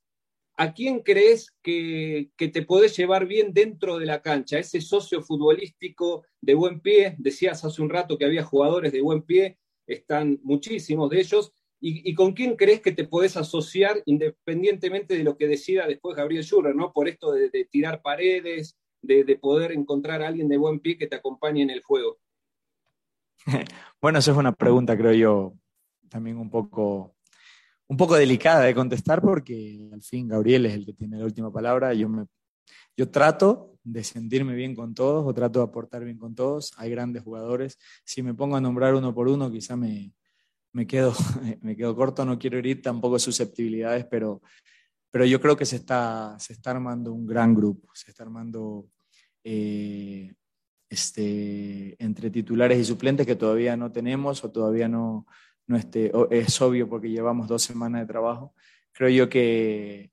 ¿a 0.57 0.73
quién 0.73 1.01
crees 1.01 1.55
que, 1.63 2.31
te 2.37 2.63
podés 2.63 2.97
llevar 2.97 3.27
bien 3.27 3.53
dentro 3.53 3.99
de 3.99 4.07
la 4.07 4.23
cancha? 4.23 4.59
Ese 4.59 4.81
socio 4.81 5.23
futbolístico 5.23 6.25
de 6.41 6.55
buen 6.55 6.81
pie, 6.81 7.17
decías 7.19 7.65
hace 7.65 7.83
un 7.83 7.91
rato 7.91 8.19
que 8.19 8.25
había 8.25 8.45
jugadores 8.45 8.93
de 8.93 9.03
buen 9.03 9.23
pie, 9.23 9.59
están 9.87 10.41
muchísimos 10.43 11.11
de 11.11 11.21
ellos. 11.21 11.53
¿Y, 11.85 12.15
con 12.15 12.33
quién 12.33 12.55
crees 12.55 12.81
que 12.81 12.93
te 12.93 13.09
podés 13.09 13.37
asociar 13.37 14.05
independientemente 14.07 15.19
de 15.19 15.25
lo 15.25 15.37
que 15.37 15.49
decida 15.49 15.85
después 15.89 16.17
Gabriel 16.17 16.45
Schurrer, 16.45 16.77
¿no? 16.77 16.93
Por 16.93 17.09
esto 17.09 17.33
de, 17.33 17.51
tirar 17.73 18.03
paredes, 18.03 18.79
de, 19.03 19.25
de, 19.25 19.37
poder 19.37 19.73
encontrar 19.73 20.23
a 20.23 20.29
alguien 20.29 20.49
de 20.49 20.57
buen 20.57 20.81
pie 20.81 20.97
que 20.97 21.07
te 21.07 21.17
acompañe 21.17 21.63
en 21.63 21.71
el 21.71 21.83
juego. 21.83 22.19
Bueno, 24.01 24.19
eso 24.19 24.33
es 24.33 24.37
una 24.37 24.51
pregunta, 24.51 24.97
creo 24.97 25.13
yo, 25.13 25.55
también 26.09 26.37
un 26.37 26.51
poco 26.51 27.15
un 27.93 27.99
poco 27.99 28.17
delicada 28.17 28.63
de 28.63 28.75
contestar 28.75 29.21
porque 29.21 29.79
al 29.93 30.03
fin 30.03 30.27
Gabriel 30.27 30.65
es 30.65 30.73
el 30.73 30.87
que 30.87 30.95
tiene 30.95 31.19
la 31.19 31.27
última 31.27 31.53
palabra. 31.53 31.93
Yo, 31.93 32.09
me, 32.09 32.25
yo 32.97 33.11
trato 33.11 33.79
de 33.85 34.03
sentirme 34.03 34.55
bien 34.55 34.75
con 34.75 34.95
todos 34.95 35.27
o 35.27 35.35
trato 35.35 35.59
de 35.59 35.67
aportar 35.67 36.03
bien 36.03 36.17
con 36.17 36.35
todos. 36.35 36.73
Hay 36.79 36.91
grandes 36.91 37.23
jugadores. 37.23 37.79
Si 38.03 38.23
me 38.23 38.33
pongo 38.33 38.57
a 38.57 38.63
nombrar 38.63 38.95
uno 38.95 39.15
por 39.15 39.29
uno, 39.29 39.51
quizá 39.51 39.77
me, 39.77 40.15
me, 40.73 40.87
quedo, 40.87 41.13
me 41.61 41.77
quedo 41.77 41.95
corto. 41.95 42.25
No 42.25 42.39
quiero 42.39 42.57
herir 42.57 42.81
tampoco 42.81 43.19
susceptibilidades, 43.19 44.07
pero, 44.07 44.41
pero 45.13 45.25
yo 45.25 45.41
creo 45.41 45.57
que 45.57 45.65
se 45.65 45.77
está, 45.77 46.37
se 46.41 46.55
está 46.55 46.73
armando 46.73 47.13
un 47.13 47.27
gran 47.27 47.55
grupo. 47.55 47.89
Se 47.95 48.11
está 48.11 48.25
armando 48.25 48.89
eh, 49.45 50.35
este, 50.89 52.03
entre 52.03 52.31
titulares 52.31 52.81
y 52.81 52.85
suplentes 52.85 53.27
que 53.27 53.37
todavía 53.37 53.77
no 53.77 53.93
tenemos 53.93 54.43
o 54.43 54.51
todavía 54.51 54.89
no 54.89 55.27
no 55.67 55.77
es 56.31 56.61
obvio 56.61 56.89
porque 56.89 57.11
llevamos 57.11 57.49
dos 57.49 57.63
semanas 57.63 58.03
de 58.03 58.07
trabajo. 58.07 58.55
Creo 58.93 59.09
yo 59.09 59.29
que, 59.29 60.11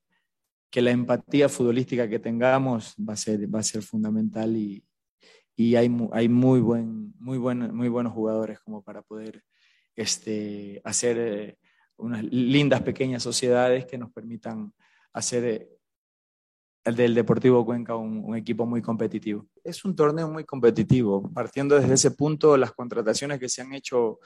que 0.69 0.81
la 0.81 0.91
empatía 0.91 1.49
futbolística 1.49 2.07
que 2.07 2.19
tengamos 2.19 2.95
va 2.97 3.13
a 3.13 3.17
ser, 3.17 3.53
va 3.53 3.59
a 3.59 3.63
ser 3.63 3.81
fundamental 3.81 4.55
y, 4.55 4.85
y 5.55 5.75
hay, 5.75 5.91
hay 6.13 6.29
muy, 6.29 6.59
buen, 6.61 7.13
muy, 7.19 7.37
buen, 7.37 7.75
muy 7.75 7.89
buenos 7.89 8.13
jugadores 8.13 8.59
como 8.59 8.83
para 8.83 9.01
poder 9.01 9.43
este, 9.95 10.81
hacer 10.83 11.17
eh, 11.19 11.57
unas 11.97 12.23
lindas 12.23 12.81
pequeñas 12.81 13.23
sociedades 13.23 13.85
que 13.85 13.97
nos 13.97 14.11
permitan 14.11 14.73
hacer 15.13 15.45
eh, 15.45 15.69
el 16.83 16.95
del 16.95 17.13
Deportivo 17.13 17.65
Cuenca 17.65 17.95
un, 17.95 18.35
equipo 18.35 18.65
muy 18.65 18.81
competitivo. 18.81 19.47
Es 19.63 19.83
un 19.85 19.95
torneo 19.95 20.29
muy 20.29 20.43
competitivo. 20.43 21.31
Partiendo 21.33 21.79
desde 21.79 21.93
ese 21.93 22.11
punto, 22.11 22.57
las 22.57 22.71
contrataciones 22.71 23.39
que 23.39 23.49
se 23.49 23.61
han 23.61 23.73
hecho 23.73 24.19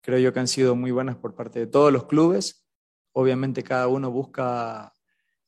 creo 0.00 0.18
yo 0.18 0.32
que 0.32 0.40
han 0.40 0.48
sido 0.48 0.76
muy 0.76 0.90
buenas 0.90 1.16
por 1.16 1.34
parte 1.34 1.60
de 1.60 1.66
todos 1.66 1.92
los 1.92 2.06
clubes. 2.06 2.66
Obviamente 3.12 3.62
cada 3.62 3.88
uno 3.88 4.10
busca 4.10 4.92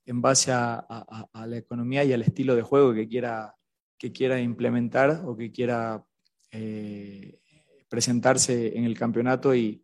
en 0.06 0.22
base 0.22 0.50
a, 0.52 0.86
la 1.34 1.56
economía 1.56 2.04
y 2.04 2.12
al 2.12 2.22
estilo 2.22 2.56
de 2.56 2.62
juego 2.62 2.94
que 2.94 3.06
quiera, 3.06 3.54
que 3.98 4.12
quiera 4.12 4.40
implementar 4.40 5.22
o 5.26 5.36
que 5.36 5.50
quiera 5.50 6.02
eh, 6.50 7.40
presentarse 7.88 8.76
en 8.78 8.84
el 8.84 8.96
campeonato 8.96 9.54
y, 9.54 9.82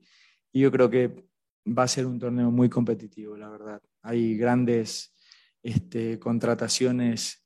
yo 0.55 0.71
creo 0.71 0.91
que 0.91 1.31
va 1.67 1.85
a 1.85 1.89
ser 1.89 2.07
un 2.07 2.19
torneo 2.19 2.51
muy 2.51 2.69
competitivo, 2.69 3.37
la 3.37 3.49
verdad. 3.49 3.81
Hay 4.03 4.37
grandes 4.37 5.15
este, 5.63 6.19
contrataciones, 6.19 7.45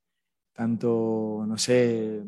tanto, 0.53 1.45
no 1.47 1.59
sé, 1.59 2.23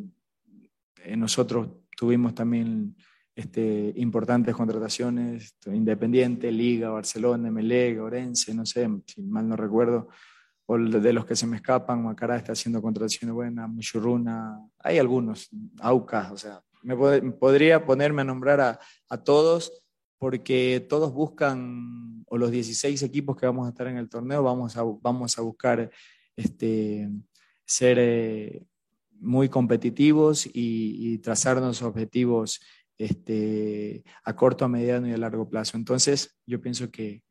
nosotros 1.17 1.69
tuvimos 1.97 2.35
también 2.35 2.95
este, 3.35 3.93
importantes 3.97 4.55
contrataciones, 4.55 5.55
Independiente, 5.67 6.51
Liga, 6.51 6.91
Barcelona, 6.91 7.51
Melega, 7.51 8.03
Orense, 8.03 8.53
no 8.55 8.67
sé, 8.67 8.89
si 9.07 9.23
mal 9.23 9.49
no 9.49 9.57
recuerdo, 9.57 10.09
o 10.67 10.77
de 10.77 11.13
los 11.13 11.25
que 11.25 11.37
se 11.37 11.47
me 11.47 11.57
escapan, 11.57 12.03
Macará 12.03 12.37
está 12.37 12.53
haciendo 12.53 12.83
contrataciones 12.83 13.33
buenas, 13.33 13.71
Muchurruna, 13.71 14.61
hay 14.81 14.99
algunos, 14.99 15.49
Aucas, 15.81 16.33
o 16.33 16.37
sea, 16.37 16.63
me 16.83 16.97
podría 17.33 17.85
ponerme 17.85 18.23
a 18.23 18.25
nombrar 18.25 18.61
a, 18.61 18.81
a, 19.09 19.23
todos 19.23 19.85
porque 20.19 20.85
todos 20.89 21.13
buscan, 21.13 22.25
o 22.29 22.39
los 22.39 22.51
16 22.51 23.03
equipos 23.03 23.37
que 23.37 23.47
vamos 23.47 23.67
a 23.67 23.71
estar 23.71 23.87
en 23.87 23.97
el 23.97 24.09
torneo, 24.09 24.43
vamos 24.43 24.77
a, 24.77 24.83
vamos 25.01 25.39
a 25.39 25.43
buscar 25.43 25.91
este, 26.37 27.09
ser 27.65 27.99
eh, 28.01 28.67
muy 29.21 29.49
competitivos 29.49 30.47
y, 30.47 30.51
y 31.13 31.19
trazarnos 31.19 31.83
objetivos 31.83 32.61
este, 32.99 34.03
a 34.25 34.35
corto, 34.35 34.65
a 34.65 34.69
mediano 34.69 35.09
y 35.09 35.13
a 35.13 35.19
largo 35.19 35.49
plazo. 35.49 35.77
Entonces, 35.77 36.37
yo 36.47 36.61
pienso 36.61 36.91
que, 36.91 37.23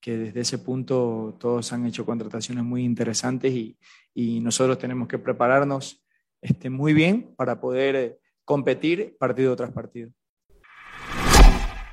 que 0.00 0.16
desde 0.16 0.40
ese 0.40 0.58
punto 0.58 1.36
todos 1.40 1.72
han 1.72 1.86
hecho 1.86 2.06
contrataciones 2.06 2.64
muy 2.64 2.84
interesantes 2.84 3.52
y, 3.52 3.78
y 4.14 4.40
nosotros 4.40 4.78
tenemos 4.78 5.08
que 5.08 5.18
prepararnos 5.18 6.04
este, 6.40 6.70
muy 6.70 6.92
bien 6.92 7.34
para 7.36 7.60
poder 7.60 7.96
eh, 7.96 8.18
competir 8.44 9.16
partido 9.18 9.56
tras 9.56 9.72
partido. 9.72 10.10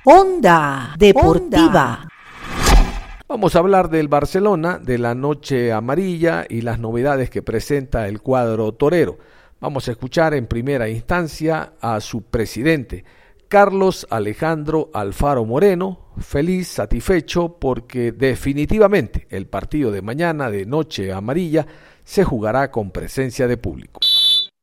Onda 0.08 0.94
Deportiva. 0.96 2.06
Vamos 3.26 3.56
a 3.56 3.58
hablar 3.58 3.90
del 3.90 4.06
Barcelona, 4.06 4.78
de 4.78 4.98
la 4.98 5.16
noche 5.16 5.72
amarilla 5.72 6.46
y 6.48 6.60
las 6.60 6.78
novedades 6.78 7.28
que 7.28 7.42
presenta 7.42 8.06
el 8.06 8.22
cuadro 8.22 8.70
torero. 8.70 9.18
Vamos 9.58 9.88
a 9.88 9.90
escuchar 9.90 10.34
en 10.34 10.46
primera 10.46 10.88
instancia 10.88 11.72
a 11.80 12.00
su 12.00 12.22
presidente, 12.22 13.04
Carlos 13.48 14.06
Alejandro 14.08 14.92
Alfaro 14.94 15.44
Moreno, 15.44 16.12
feliz, 16.20 16.68
satisfecho, 16.68 17.56
porque 17.58 18.12
definitivamente 18.12 19.26
el 19.28 19.48
partido 19.48 19.90
de 19.90 20.02
mañana 20.02 20.52
de 20.52 20.66
Noche 20.66 21.12
Amarilla 21.12 21.66
se 22.04 22.22
jugará 22.22 22.70
con 22.70 22.92
presencia 22.92 23.48
de 23.48 23.56
público. 23.56 23.98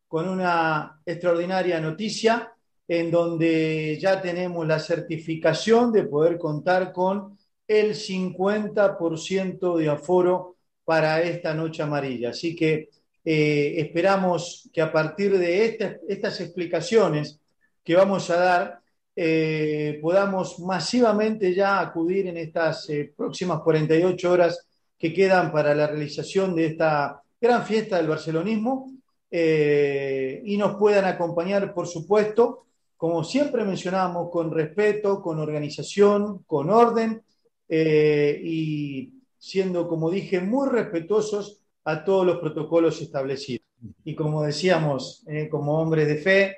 Con 0.07 0.29
una 0.29 1.01
extraordinaria 1.05 1.81
noticia 1.81 2.52
en 2.87 3.11
donde 3.11 3.97
ya 3.99 4.21
tenemos 4.21 4.67
la 4.67 4.79
certificación 4.79 5.91
de 5.91 6.03
poder 6.03 6.37
contar 6.37 6.91
con 6.91 7.37
el 7.67 7.95
50% 7.95 9.77
de 9.77 9.89
aforo 9.89 10.57
para 10.83 11.21
esta 11.21 11.53
Noche 11.53 11.81
Amarilla. 11.81 12.29
Así 12.29 12.55
que 12.55 12.89
eh, 13.23 13.75
esperamos 13.77 14.69
que 14.73 14.81
a 14.81 14.91
partir 14.91 15.37
de 15.37 15.77
estas 16.07 16.41
explicaciones 16.41 17.39
que 17.83 17.95
vamos 17.95 18.29
a 18.29 18.37
dar, 18.37 18.79
eh, 19.15 19.99
podamos 20.01 20.59
masivamente 20.59 21.53
ya 21.53 21.79
acudir 21.79 22.27
en 22.27 22.37
estas 22.37 22.89
eh, 22.89 23.13
próximas 23.15 23.61
48 23.61 24.31
horas 24.31 24.67
que 24.97 25.13
quedan 25.13 25.51
para 25.51 25.75
la 25.75 25.87
realización 25.87 26.55
de 26.55 26.65
esta 26.67 27.21
gran 27.39 27.65
fiesta 27.65 27.97
del 27.97 28.07
barcelonismo 28.07 28.91
y 29.35 30.57
nos 30.57 30.75
puedan 30.75 31.05
acompañar, 31.05 31.73
por 31.73 31.87
supuesto, 31.87 32.67
como 33.03 33.25
siempre 33.25 33.65
mencionamos, 33.65 34.29
con 34.31 34.49
respeto, 34.49 35.21
con 35.21 35.37
organización, 35.37 36.43
con 36.43 36.69
orden 36.69 37.21
y 37.67 39.11
siendo, 39.37 39.89
como 39.89 40.09
dije, 40.09 40.39
muy 40.39 40.69
respetuosos 40.69 41.59
a 41.83 42.05
todos 42.05 42.25
los 42.25 42.37
protocolos 42.37 43.01
establecidos. 43.01 43.67
Y 44.05 44.15
como 44.15 44.41
decíamos, 44.43 45.25
eh, 45.27 45.49
como 45.49 45.81
hombres 45.81 46.07
de 46.07 46.15
fe, 46.15 46.57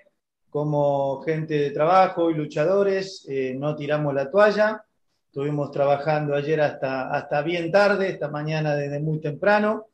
como 0.51 1.19
gente 1.23 1.55
de 1.55 1.71
trabajo 1.71 2.29
y 2.29 2.35
luchadores, 2.35 3.25
eh, 3.27 3.55
no 3.57 3.75
tiramos 3.75 4.13
la 4.13 4.29
toalla, 4.29 4.85
Estuvimos 5.25 5.71
trabajando 5.71 6.35
ayer 6.35 6.61
hasta, 6.61 7.09
hasta 7.09 7.41
bien 7.41 7.71
tarde, 7.71 8.09
esta 8.09 8.29
mañana 8.29 8.75
desde 8.75 8.99
muy 8.99 9.19
temprano, 9.19 9.87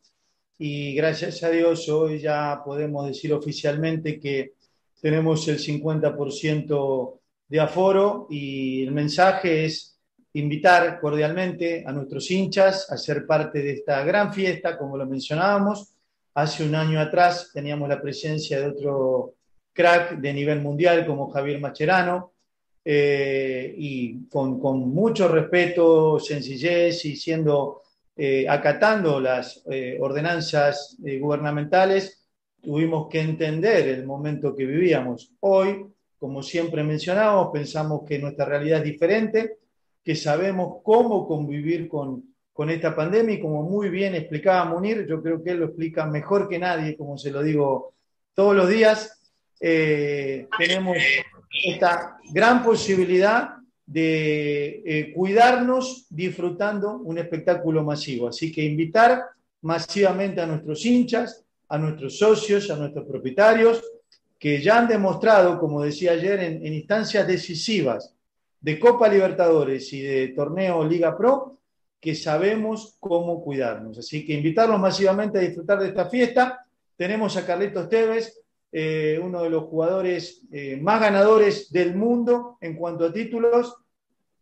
y 0.57 0.95
gracias 0.95 1.43
a 1.43 1.49
Dios 1.49 1.87
hoy 1.87 2.19
ya 2.19 2.61
podemos 2.65 3.07
decir 3.07 3.31
oficialmente 3.33 4.19
que 4.19 4.55
tenemos 5.01 5.47
el 5.47 5.57
50% 5.57 7.19
de 7.47 7.59
aforo 7.59 8.27
y 8.29 8.83
el 8.83 8.91
mensaje 8.91 9.65
es 9.65 9.99
invitar 10.33 10.99
cordialmente 11.01 11.83
a 11.85 11.91
nuestros 11.91 12.31
hinchas 12.31 12.89
a 12.89 12.97
ser 12.97 13.25
parte 13.25 13.61
de 13.61 13.73
esta 13.73 14.03
gran 14.03 14.33
fiesta, 14.33 14.77
como 14.77 14.95
lo 14.95 15.05
mencionábamos. 15.05 15.93
Hace 16.33 16.63
un 16.63 16.75
año 16.75 16.99
atrás 17.01 17.51
teníamos 17.53 17.89
la 17.89 18.01
presencia 18.01 18.61
de 18.61 18.67
otro 18.67 19.33
crack 19.73 20.17
de 20.17 20.33
nivel 20.33 20.61
mundial 20.61 21.05
como 21.05 21.29
Javier 21.31 21.59
Macherano, 21.59 22.31
eh, 22.83 23.75
y 23.77 24.27
con, 24.27 24.59
mucho 24.89 25.27
respeto, 25.27 26.19
sencillez 26.19 27.05
y 27.05 27.15
siendo, 27.15 27.83
eh, 28.15 28.47
acatando 28.49 29.19
las 29.19 29.63
eh, 29.69 29.97
ordenanzas 29.99 30.97
gubernamentales, 30.99 32.20
tuvimos 32.61 33.07
que 33.09 33.21
entender 33.21 33.87
el 33.87 34.05
momento 34.05 34.55
que 34.55 34.65
vivíamos. 34.65 35.31
Hoy, 35.39 35.85
como 36.17 36.43
siempre 36.43 36.83
mencionamos, 36.83 37.49
pensamos 37.51 38.01
que 38.07 38.19
nuestra 38.19 38.45
realidad 38.45 38.79
es 38.79 38.85
diferente, 38.85 39.57
que 40.03 40.15
sabemos 40.15 40.77
cómo 40.83 41.27
convivir 41.27 41.87
con, 41.87 42.23
con 42.53 42.69
esta 42.69 42.95
pandemia 42.95 43.35
y 43.35 43.41
como 43.41 43.63
muy 43.63 43.89
bien 43.89 44.15
explicaba 44.15 44.65
Munir, 44.65 45.05
yo 45.07 45.21
creo 45.21 45.43
que 45.43 45.51
él 45.51 45.59
lo 45.59 45.65
explica 45.65 46.05
mejor 46.05 46.47
que 46.47 46.59
nadie, 46.59 46.95
como 46.95 47.17
se 47.17 47.31
lo 47.31 47.41
digo 47.41 47.93
todos 48.33 48.55
los 48.55 48.69
días, 48.69 49.19
eh, 49.59 50.47
tenemos 50.57 50.97
esta 51.65 52.17
gran 52.31 52.63
posibilidad 52.63 53.55
de 53.85 54.81
eh, 54.85 55.13
cuidarnos 55.13 56.07
disfrutando 56.09 56.97
un 56.99 57.17
espectáculo 57.17 57.83
masivo. 57.83 58.29
Así 58.29 58.51
que 58.51 58.63
invitar 58.63 59.21
masivamente 59.61 60.41
a 60.41 60.47
nuestros 60.47 60.85
hinchas, 60.85 61.43
a 61.71 61.77
nuestros 61.77 62.17
socios, 62.17 62.69
a 62.69 62.75
nuestros 62.75 63.05
propietarios, 63.07 63.81
que 64.37 64.61
ya 64.61 64.79
han 64.79 64.89
demostrado, 64.89 65.57
como 65.57 65.81
decía 65.81 66.11
ayer, 66.11 66.41
en, 66.41 66.65
instancias 66.65 67.25
decisivas 67.25 68.13
de 68.59 68.77
Copa 68.77 69.07
Libertadores 69.07 69.93
y 69.93 70.01
de 70.01 70.27
torneo 70.29 70.83
Liga 70.83 71.17
Pro, 71.17 71.59
que 71.97 72.13
sabemos 72.13 72.97
cómo 72.99 73.41
cuidarnos. 73.41 73.97
Así 73.97 74.25
que 74.25 74.33
invitarlos 74.33 74.81
masivamente 74.81 75.37
a 75.37 75.41
disfrutar 75.41 75.79
de 75.79 75.87
esta 75.87 76.09
fiesta. 76.09 76.59
Tenemos 76.97 77.37
a 77.37 77.45
Carlitos 77.45 77.87
Tevez, 77.87 78.37
eh, 78.73 79.17
uno 79.23 79.41
de 79.41 79.49
los 79.49 79.63
jugadores 79.63 80.41
eh, 80.51 80.75
más 80.75 80.99
ganadores 80.99 81.71
del 81.71 81.95
mundo 81.95 82.57
en 82.59 82.75
cuanto 82.75 83.05
a 83.05 83.13
títulos, 83.13 83.77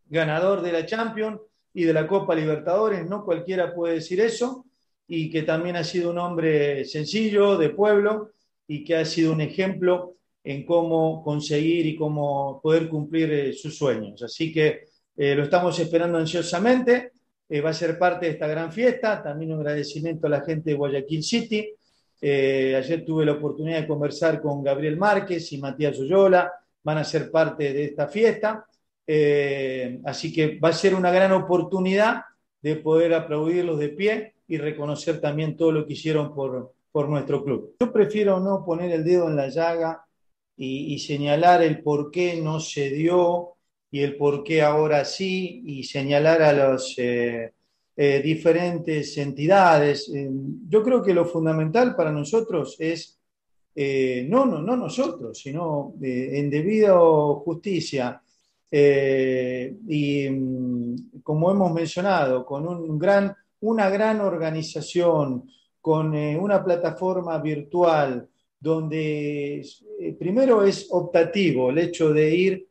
ganador 0.07 0.63
de 0.63 0.71
la 0.71 0.83
Champions 0.83 1.41
y 1.75 1.83
de 1.83 1.93
la 1.93 2.07
Copa 2.07 2.33
Libertadores, 2.33 3.07
no 3.07 3.23
cualquiera 3.23 3.75
puede 3.75 3.95
decir 3.95 4.19
eso, 4.19 4.65
y 5.11 5.29
que 5.31 5.41
también 5.41 5.75
ha 5.75 5.83
sido 5.83 6.11
un 6.11 6.19
hombre 6.19 6.85
sencillo, 6.85 7.57
de 7.57 7.71
pueblo, 7.71 8.29
y 8.67 8.83
que 8.83 8.95
ha 8.95 9.05
sido 9.05 9.33
un 9.33 9.41
ejemplo 9.41 10.13
en 10.43 10.63
cómo 10.63 11.23
conseguir 11.23 11.87
y 11.87 11.95
cómo 11.95 12.61
poder 12.61 12.87
cumplir 12.87 13.33
eh, 13.33 13.53
sus 13.53 13.75
sueños. 13.75 14.21
Así 14.21 14.53
que 14.53 14.85
eh, 15.17 15.33
lo 15.33 15.43
estamos 15.43 15.77
esperando 15.79 16.19
ansiosamente, 16.19 17.13
eh, 17.49 17.59
va 17.59 17.71
a 17.71 17.73
ser 17.73 17.97
parte 17.97 18.27
de 18.27 18.33
esta 18.33 18.47
gran 18.47 18.71
fiesta, 18.71 19.21
también 19.23 19.51
un 19.51 19.59
agradecimiento 19.59 20.27
a 20.27 20.29
la 20.29 20.41
gente 20.41 20.69
de 20.69 20.75
Guayaquil 20.75 21.23
City, 21.23 21.73
ayer 22.21 23.03
tuve 23.05 23.25
la 23.25 23.31
oportunidad 23.31 23.81
de 23.81 23.87
conversar 23.87 24.41
con 24.41 24.61
Gabriel 24.61 24.97
Márquez 24.97 25.51
y 25.53 25.57
Matías 25.57 25.97
Oyola, 25.97 26.51
van 26.83 26.97
a 26.99 27.03
ser 27.03 27.31
parte 27.31 27.73
de 27.73 27.85
esta 27.85 28.09
fiesta. 28.09 28.65
Así 30.03 30.33
que 30.33 30.59
va 30.59 30.67
a 30.67 30.73
ser 30.73 30.95
una 30.95 31.11
gran 31.11 31.31
oportunidad 31.31 32.23
de 32.61 32.75
poder 32.75 33.13
aplaudirlos 33.13 33.79
de 33.79 33.89
pie 33.89 34.33
y 34.49 34.57
reconocer 34.57 35.21
también 35.21 35.55
todo 35.55 35.71
lo 35.71 35.85
que 35.85 35.93
hicieron 35.93 36.33
por, 36.33 36.73
por 36.91 37.07
nuestro 37.07 37.43
club. 37.43 37.75
Yo 37.79 37.93
prefiero 37.93 38.39
no 38.39 38.65
poner 38.65 38.91
el 38.91 39.03
dedo 39.03 39.29
en 39.29 39.35
la 39.35 39.47
llaga 39.47 40.03
y, 40.57 40.99
señalar 40.99 41.61
el 41.61 41.81
por 41.81 42.11
qué 42.11 42.41
no 42.41 42.59
se 42.59 42.89
dio 42.89 43.53
y 43.91 44.01
el 44.01 44.17
por 44.17 44.43
qué 44.43 44.61
ahora 44.61 45.05
sí 45.05 45.63
y 45.65 45.83
señalar 45.83 46.41
a 46.41 46.51
los... 46.53 46.95
Eh, 46.97 47.53
eh, 48.01 48.21
diferentes 48.23 49.17
entidades. 49.17 50.07
Eh, 50.07 50.29
yo 50.69 50.81
creo 50.81 51.03
que 51.03 51.13
lo 51.13 51.25
fundamental 51.25 51.97
para 51.97 52.13
nosotros 52.13 52.77
es, 52.79 53.19
no, 53.75 54.45
no, 54.45 54.61
no 54.61 54.77
nosotros, 54.77 55.37
sino 55.37 55.95
en 56.01 56.49
debido 56.49 57.41
justicia. 57.41 58.21
y 58.71 60.29
mm, 60.29 60.95
como 61.21 61.51
hemos 61.51 61.73
mencionado, 61.73 62.45
con 62.45 62.69
un 62.69 62.97
gran, 62.97 63.35
una 63.61 63.89
gran 63.89 64.21
organización, 64.21 65.49
con 65.81 66.13
una 66.15 66.63
plataforma 66.63 67.37
virtual, 67.39 68.27
donde 68.59 69.65
primero 70.19 70.63
es 70.63 70.87
optativo 70.91 71.69
el 71.69 71.77
hecho 71.77 72.11
de 72.13 72.35
ir 72.35 72.67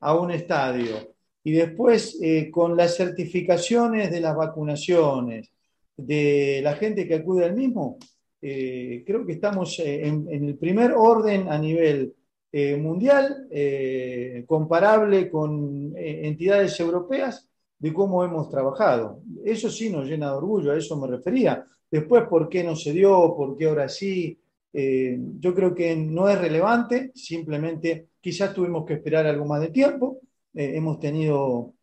a 0.00 0.14
un 0.14 0.30
estadio, 0.30 1.12
y 1.44 1.52
después, 1.52 2.18
eh, 2.22 2.50
con 2.50 2.76
las 2.76 2.96
certificaciones 2.96 4.10
de 4.10 4.20
las 4.20 4.36
vacunaciones, 4.36 5.50
de 5.96 6.60
la 6.62 6.74
gente 6.76 7.06
que 7.06 7.16
acude 7.16 7.44
al 7.44 7.54
mismo, 7.54 7.98
eh, 8.40 9.02
creo 9.06 9.26
que 9.26 9.32
estamos 9.32 9.78
eh, 9.80 10.06
en, 10.06 10.28
el 10.30 10.56
primer 10.56 10.92
orden 10.92 11.48
a 11.48 11.58
nivel 11.58 12.14
eh, 12.50 12.76
mundial, 12.76 13.48
eh, 13.50 14.44
comparable 14.46 15.30
con 15.30 15.94
eh, 15.96 16.26
entidades 16.26 16.78
europeas, 16.80 17.48
de 17.82 17.92
cómo 17.92 18.24
hemos 18.24 18.48
trabajado. 18.48 19.20
Eso 19.44 19.68
sí 19.68 19.90
nos 19.90 20.06
llena 20.06 20.30
de 20.30 20.36
orgullo, 20.36 20.72
a 20.72 20.78
eso 20.78 20.96
me 20.96 21.08
refería. 21.08 21.64
Después, 21.90 22.24
¿por 22.28 22.48
qué 22.48 22.64
no 22.64 22.74
se 22.74 22.92
dio? 22.92 23.34
¿Por 23.36 23.56
qué 23.56 23.66
ahora 23.66 23.88
sí? 23.88 24.38
yo 24.74 25.54
creo 25.54 25.74
que 25.74 25.94
no 25.94 26.30
es 26.30 26.40
relevante, 26.40 27.12
simplemente 27.14 28.06
quizás 28.22 28.54
tuvimos 28.54 28.86
que 28.86 28.94
esperar 28.94 29.26
algo 29.26 29.44
más 29.44 29.60
de 29.60 29.68
tiempo 29.68 30.18
eh, 30.54 30.72
hemos 30.76 30.98
tenido, 30.98 31.74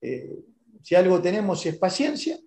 eh, 0.00 0.38
si 0.82 0.94
algo 0.94 1.20
tenemos 1.20 1.64
es 1.66 1.76
paciencia, 1.76 2.38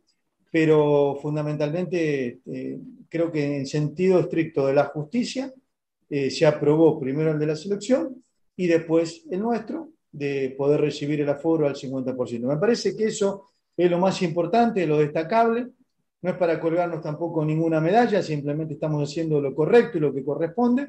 pero 0.51 1.17
fundamentalmente 1.21 2.39
eh, 2.45 2.79
creo 3.09 3.31
que 3.31 3.57
en 3.57 3.67
sentido 3.67 4.19
estricto 4.19 4.65
de 4.67 4.73
la 4.73 4.85
justicia 4.85 5.53
eh, 6.09 6.31
se 6.31 6.45
aprobó 6.45 6.99
primero 6.99 7.31
el 7.31 7.39
de 7.39 7.47
la 7.47 7.55
selección 7.55 8.23
y 8.55 8.67
después 8.67 9.25
el 9.29 9.41
nuestro 9.41 9.89
de 10.11 10.55
poder 10.57 10.81
recibir 10.81 11.21
el 11.21 11.29
aforo 11.29 11.67
al 11.67 11.75
50%. 11.75 12.39
Me 12.41 12.57
parece 12.57 12.95
que 12.95 13.05
eso 13.05 13.49
es 13.75 13.89
lo 13.89 13.99
más 13.99 14.21
importante, 14.21 14.85
lo 14.87 14.97
destacable. 14.97 15.67
No 16.21 16.31
es 16.31 16.37
para 16.37 16.59
colgarnos 16.59 17.01
tampoco 17.01 17.45
ninguna 17.45 17.79
medalla, 17.79 18.21
simplemente 18.21 18.73
estamos 18.73 19.09
haciendo 19.09 19.39
lo 19.39 19.55
correcto 19.55 19.97
y 19.97 20.01
lo 20.01 20.13
que 20.13 20.23
corresponde. 20.23 20.87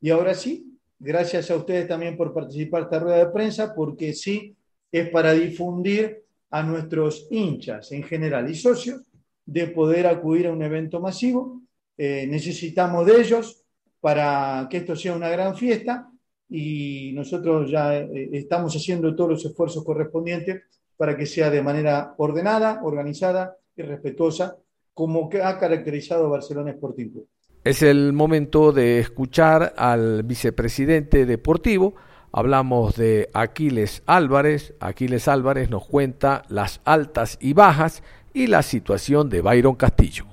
Y 0.00 0.10
ahora 0.10 0.34
sí, 0.34 0.74
Gracias 0.98 1.50
a 1.50 1.56
ustedes 1.56 1.86
también 1.88 2.16
por 2.16 2.32
participar 2.32 2.80
en 2.80 2.84
esta 2.84 2.98
rueda 2.98 3.18
de 3.18 3.30
prensa, 3.30 3.74
porque 3.74 4.14
sí 4.14 4.56
es 4.90 5.10
para 5.10 5.32
difundir 5.32 6.22
a 6.50 6.62
nuestros 6.62 7.26
hinchas 7.30 7.92
en 7.92 8.04
general 8.04 8.48
y 8.48 8.54
socios 8.54 9.02
de 9.44 9.66
poder 9.66 10.06
acudir 10.06 10.46
a 10.46 10.52
un 10.52 10.62
evento 10.62 11.00
masivo. 11.00 11.60
Eh, 11.98 12.26
necesitamos 12.26 13.04
de 13.04 13.20
ellos 13.20 13.62
para 14.00 14.66
que 14.70 14.78
esto 14.78 14.96
sea 14.96 15.14
una 15.14 15.28
gran 15.28 15.56
fiesta 15.56 16.10
y 16.56 17.10
nosotros 17.14 17.68
ya 17.68 17.96
eh, 17.96 18.30
estamos 18.32 18.72
haciendo 18.76 19.16
todos 19.16 19.30
los 19.30 19.44
esfuerzos 19.44 19.84
correspondientes 19.84 20.62
para 20.96 21.16
que 21.16 21.26
sea 21.26 21.50
de 21.50 21.60
manera 21.60 22.14
ordenada, 22.16 22.80
organizada 22.84 23.56
y 23.76 23.82
respetuosa, 23.82 24.56
como 24.92 25.28
ha 25.42 25.58
caracterizado 25.58 26.30
Barcelona 26.30 26.70
Sporting 26.70 27.08
Club. 27.08 27.26
Es 27.64 27.82
el 27.82 28.12
momento 28.12 28.70
de 28.70 29.00
escuchar 29.00 29.74
al 29.76 30.22
vicepresidente 30.22 31.26
deportivo. 31.26 31.96
Hablamos 32.30 32.94
de 32.94 33.30
Aquiles 33.34 34.04
Álvarez. 34.06 34.74
Aquiles 34.78 35.26
Álvarez 35.26 35.70
nos 35.70 35.84
cuenta 35.84 36.42
las 36.48 36.80
altas 36.84 37.36
y 37.40 37.52
bajas 37.52 38.04
y 38.32 38.46
la 38.46 38.62
situación 38.62 39.28
de 39.28 39.40
Byron 39.40 39.74
Castillo. 39.74 40.26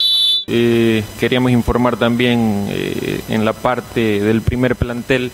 Eh, 0.48 1.04
queríamos 1.20 1.52
informar 1.52 1.98
también 1.98 2.68
eh, 2.70 3.22
en 3.30 3.44
la 3.44 3.54
parte 3.54 4.22
del 4.22 4.42
primer 4.42 4.76
plantel 4.76 5.32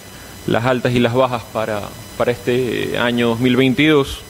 las 0.47 0.65
altas 0.65 0.93
y 0.93 0.99
las 0.99 1.13
bajas 1.13 1.43
para, 1.53 1.81
para 2.17 2.31
este 2.31 2.97
año 2.97 3.29
2022. 3.29 4.21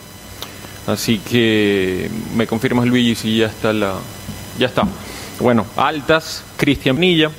Así 0.88 1.20
que 1.20 2.10
me 2.36 2.48
confirmas 2.48 2.88
Luigi 2.88 3.16
si 3.16 3.38
ya 3.38 3.48
está 3.48 3.74
la 3.74 3.96
ya 4.58 4.68
está. 4.68 4.84
Bueno, 5.40 5.66
altas, 5.76 6.44
Cristian 6.58 7.00
Nilla, 7.00 7.30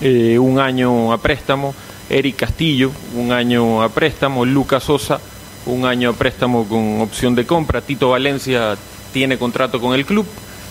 eh, 0.00 0.38
un 0.38 0.60
año 0.60 1.12
a 1.12 1.18
préstamo, 1.18 1.74
Eric 2.08 2.36
Castillo, 2.36 2.92
un 3.14 3.32
año 3.32 3.82
a 3.82 3.88
préstamo, 3.88 4.44
Lucas 4.44 4.84
Sosa, 4.84 5.20
un 5.66 5.84
año 5.84 6.10
a 6.10 6.12
préstamo 6.12 6.68
con 6.68 7.00
opción 7.00 7.34
de 7.34 7.44
compra, 7.44 7.80
Tito 7.80 8.10
Valencia 8.10 8.76
tiene 9.12 9.36
contrato 9.36 9.80
con 9.80 9.94
el 9.94 10.06
club 10.06 10.26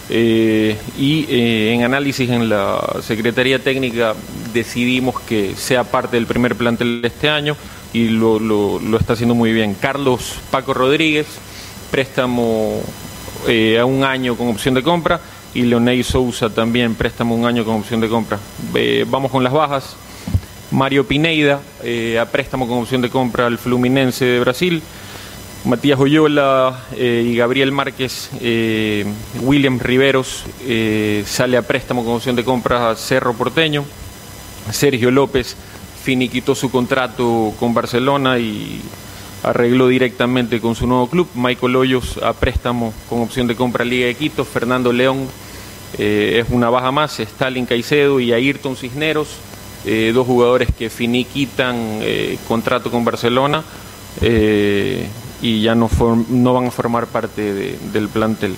eh, 0.09 0.77
y 0.97 1.25
eh, 1.29 1.73
en 1.73 1.83
análisis 1.83 2.29
en 2.29 2.47
la 2.47 2.81
Secretaría 3.01 3.59
Técnica 3.59 4.15
decidimos 4.53 5.19
que 5.21 5.55
sea 5.55 5.83
parte 5.83 6.15
del 6.15 6.25
primer 6.25 6.55
plantel 6.55 7.01
de 7.01 7.07
este 7.09 7.29
año 7.29 7.57
y 7.93 8.09
lo, 8.09 8.39
lo, 8.39 8.97
está 8.97 9.13
haciendo 9.13 9.35
muy 9.35 9.51
bien. 9.51 9.75
Carlos 9.75 10.35
Paco 10.51 10.73
Rodríguez, 10.73 11.27
préstamo 11.91 12.81
a 13.47 13.85
un 13.85 14.03
año 14.03 14.35
con 14.35 14.49
opción 14.49 14.73
de 14.73 14.83
compra 14.83 15.21
y 15.53 15.61
Leonel 15.61 16.03
Sousa 16.03 16.49
también 16.49 16.95
préstamo 16.95 17.35
un 17.35 17.45
año 17.45 17.63
con 17.63 17.75
opción 17.75 18.01
de 18.01 18.09
compra. 18.09 18.39
vamos 19.07 19.31
con 19.31 19.43
las 19.43 19.53
bajas. 19.53 19.95
Mario 20.69 21.07
Pineida 21.07 21.61
a 22.19 22.25
préstamo 22.25 22.67
con 22.67 22.79
opción 22.79 23.01
de 23.01 23.09
compra 23.09 23.45
al 23.45 23.57
Fluminense 23.57 24.25
de 24.25 24.39
Brasil. 24.41 24.81
Matías 25.65 25.99
Oyola 25.99 26.79
y 26.97 27.35
Gabriel 27.35 27.71
Márquez, 27.71 28.29
William 29.41 29.79
Riveros 29.79 30.45
sale 31.25 31.57
a 31.57 31.61
préstamo 31.61 32.05
con 32.05 32.15
opción 32.15 32.35
de 32.35 32.43
compra 32.43 32.91
a 32.91 32.95
Cerro 32.95 33.33
Porteño. 33.33 33.83
Sergio 34.71 35.11
López 35.11 35.55
finiquitó 36.03 36.55
su 36.55 36.71
contrato 36.71 37.53
con 37.59 37.73
Barcelona 37.73 38.39
y 38.39 38.81
arregló 39.43 39.87
directamente 39.87 40.59
con 40.61 40.75
su 40.75 40.87
nuevo 40.87 41.09
club. 41.09 41.27
Michael 41.35 41.75
Hoyos 41.75 42.17
a 42.23 42.33
préstamo 42.33 42.93
con 43.09 43.21
opción 43.21 43.47
de 43.47 43.55
compra 43.55 43.83
Liga 43.83 44.07
de 44.07 44.15
Quito. 44.15 44.45
Fernando 44.45 44.93
León 44.93 45.27
eh, 45.97 46.43
es 46.43 46.49
una 46.49 46.69
baja 46.69 46.91
más. 46.91 47.19
Stalin 47.19 47.65
Caicedo 47.65 48.19
y 48.19 48.33
Ayrton 48.33 48.75
Cisneros, 48.75 49.37
eh, 49.85 50.11
dos 50.13 50.25
jugadores 50.25 50.69
que 50.77 50.89
finiquitan 50.89 51.75
eh, 52.01 52.37
contrato 52.47 52.89
con 52.89 53.03
Barcelona 53.03 53.63
y 55.41 55.61
ya 55.61 55.75
no, 55.75 55.89
no, 56.29 56.53
van 56.53 56.67
a 56.67 56.71
formar 56.71 57.07
parte 57.07 57.77
del 57.93 58.09
plantel. 58.09 58.55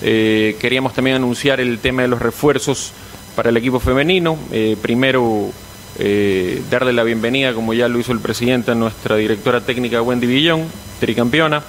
queríamos 0.00 0.94
también 0.94 1.16
anunciar 1.16 1.60
el 1.60 1.78
tema 1.78 2.02
de 2.02 2.08
los 2.08 2.20
refuerzos 2.20 2.92
para 3.34 3.50
el 3.50 3.56
equipo 3.56 3.80
femenino. 3.80 4.38
primero 4.82 5.52
eh, 6.00 6.62
darle 6.70 6.92
la 6.92 7.02
bienvenida, 7.02 7.52
como 7.54 7.74
ya 7.74 7.88
lo 7.88 7.98
hizo 7.98 8.12
el 8.12 8.20
presidente, 8.20 8.70
a 8.70 8.74
nuestra 8.76 9.16
directora 9.16 9.60
técnica 9.60 10.00
Wendy 10.00 10.28
Villón, 10.28 10.66
tricampeona. 11.00 11.62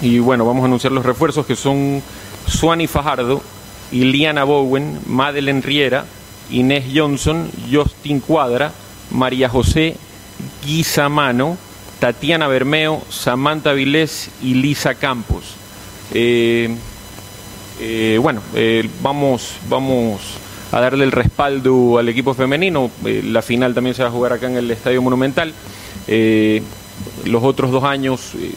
Y 0.00 0.18
bueno, 0.20 0.46
vamos 0.46 0.62
a 0.62 0.66
anunciar 0.66 0.92
los 0.92 1.04
refuerzos 1.04 1.44
que 1.44 1.54
son 1.54 2.02
Suani 2.46 2.86
Fajardo, 2.86 3.42
Iliana 3.92 4.44
Bowen, 4.44 5.00
Madeleine 5.06 5.60
Riera, 5.60 6.06
Inés 6.50 6.86
Johnson, 6.94 7.50
Justin 7.70 8.20
Cuadra, 8.20 8.72
María 9.10 9.50
José 9.50 9.96
Guisamano, 10.64 11.58
Tatiana 12.02 12.48
Bermeo, 12.48 13.00
Samantha 13.10 13.74
Vilés 13.74 14.28
y 14.42 14.54
Lisa 14.54 14.96
Campos. 14.96 15.54
Eh, 16.12 16.68
eh, 17.80 18.18
bueno, 18.20 18.42
vamos, 19.00 19.54
vamos 19.68 20.20
a 20.72 20.80
darle 20.80 21.04
el 21.04 21.12
respaldo 21.12 21.98
al 21.98 22.08
equipo 22.08 22.34
femenino. 22.34 22.90
Eh, 23.04 23.22
la 23.24 23.42
final 23.42 23.74
también 23.74 23.94
se 23.94 24.02
va 24.02 24.08
a 24.08 24.12
jugar 24.12 24.32
acá 24.32 24.48
en 24.48 24.56
el 24.56 24.70
Estadio 24.70 25.00
Monumental. 25.02 25.52
Eh, 26.08 26.62
los 27.26 27.44
otros 27.44 27.70
dos 27.70 27.84
años 27.84 28.32
eh, 28.34 28.50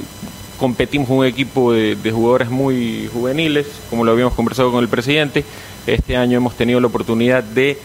competimos 0.57 1.09
con 1.09 1.17
un 1.17 1.25
equipo 1.25 1.73
de, 1.73 2.11
jugadores 2.11 2.49
muy 2.49 3.09
juveniles, 3.13 3.67
como 3.89 4.05
lo 4.05 4.13
habíamos 4.13 4.33
conversado 4.33 4.71
con 4.71 4.81
el 4.81 4.89
presidente. 4.89 5.43
Este 5.85 6.15
año 6.15 6.37
hemos 6.37 6.55
tenido 6.55 6.79
la 6.79 6.87
oportunidad 6.87 7.43
de 7.43 7.77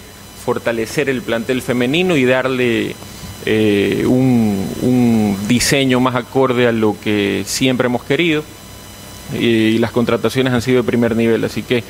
fortalecer 0.45 1.11
el 1.11 1.23
plantel 1.23 1.61
femenino 1.61 2.17
y 2.17 2.25
darle 2.25 2.95
un, 3.47 4.67
un, 4.83 5.37
diseño 5.49 6.01
más 6.01 6.15
acorde 6.15 6.67
a 6.67 6.73
lo 6.73 6.97
que 7.01 7.43
siempre 7.47 7.87
hemos 7.87 8.05
querido. 8.05 8.45
y 9.39 9.79
las 9.79 9.93
contrataciones 9.93 10.53
han 10.53 10.63
sido 10.63 10.79
de 10.79 10.87
primer 10.87 11.17
nivel, 11.17 11.45
así 11.45 11.63
que 11.63 11.83